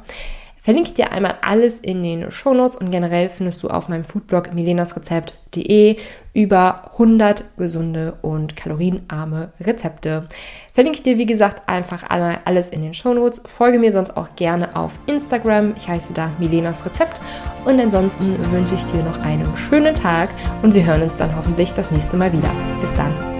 verlinke 0.61 0.89
ich 0.89 0.95
dir 0.95 1.13
einmal 1.13 1.35
alles 1.41 1.79
in 1.79 2.03
den 2.03 2.29
Shownotes 2.29 2.75
und 2.75 2.91
generell 2.91 3.29
findest 3.29 3.63
du 3.63 3.69
auf 3.69 3.87
meinem 3.87 4.03
Foodblog 4.03 4.53
milenasrezept.de 4.53 5.95
über 6.33 6.91
100 6.91 7.57
gesunde 7.57 8.17
und 8.21 8.57
kalorienarme 8.57 9.53
Rezepte. 9.61 10.27
Verlinke 10.73 10.97
ich 10.97 11.03
dir, 11.03 11.17
wie 11.17 11.25
gesagt, 11.25 11.67
einfach 11.69 12.03
alles 12.09 12.69
in 12.69 12.83
den 12.83 12.93
Shownotes. 12.93 13.41
Folge 13.45 13.79
mir 13.79 13.91
sonst 13.91 14.15
auch 14.17 14.35
gerne 14.35 14.75
auf 14.75 14.91
Instagram. 15.07 15.73
Ich 15.77 15.87
heiße 15.87 16.13
da 16.13 16.31
Milenas 16.37 16.85
Rezept. 16.85 17.21
Und 17.65 17.79
ansonsten 17.79 18.37
wünsche 18.51 18.75
ich 18.75 18.85
dir 18.85 19.03
noch 19.03 19.19
einen 19.21 19.55
schönen 19.55 19.95
Tag 19.95 20.29
und 20.61 20.75
wir 20.75 20.85
hören 20.85 21.03
uns 21.03 21.17
dann 21.17 21.35
hoffentlich 21.35 21.71
das 21.73 21.91
nächste 21.91 22.17
Mal 22.17 22.31
wieder. 22.33 22.51
Bis 22.81 22.93
dann. 22.93 23.36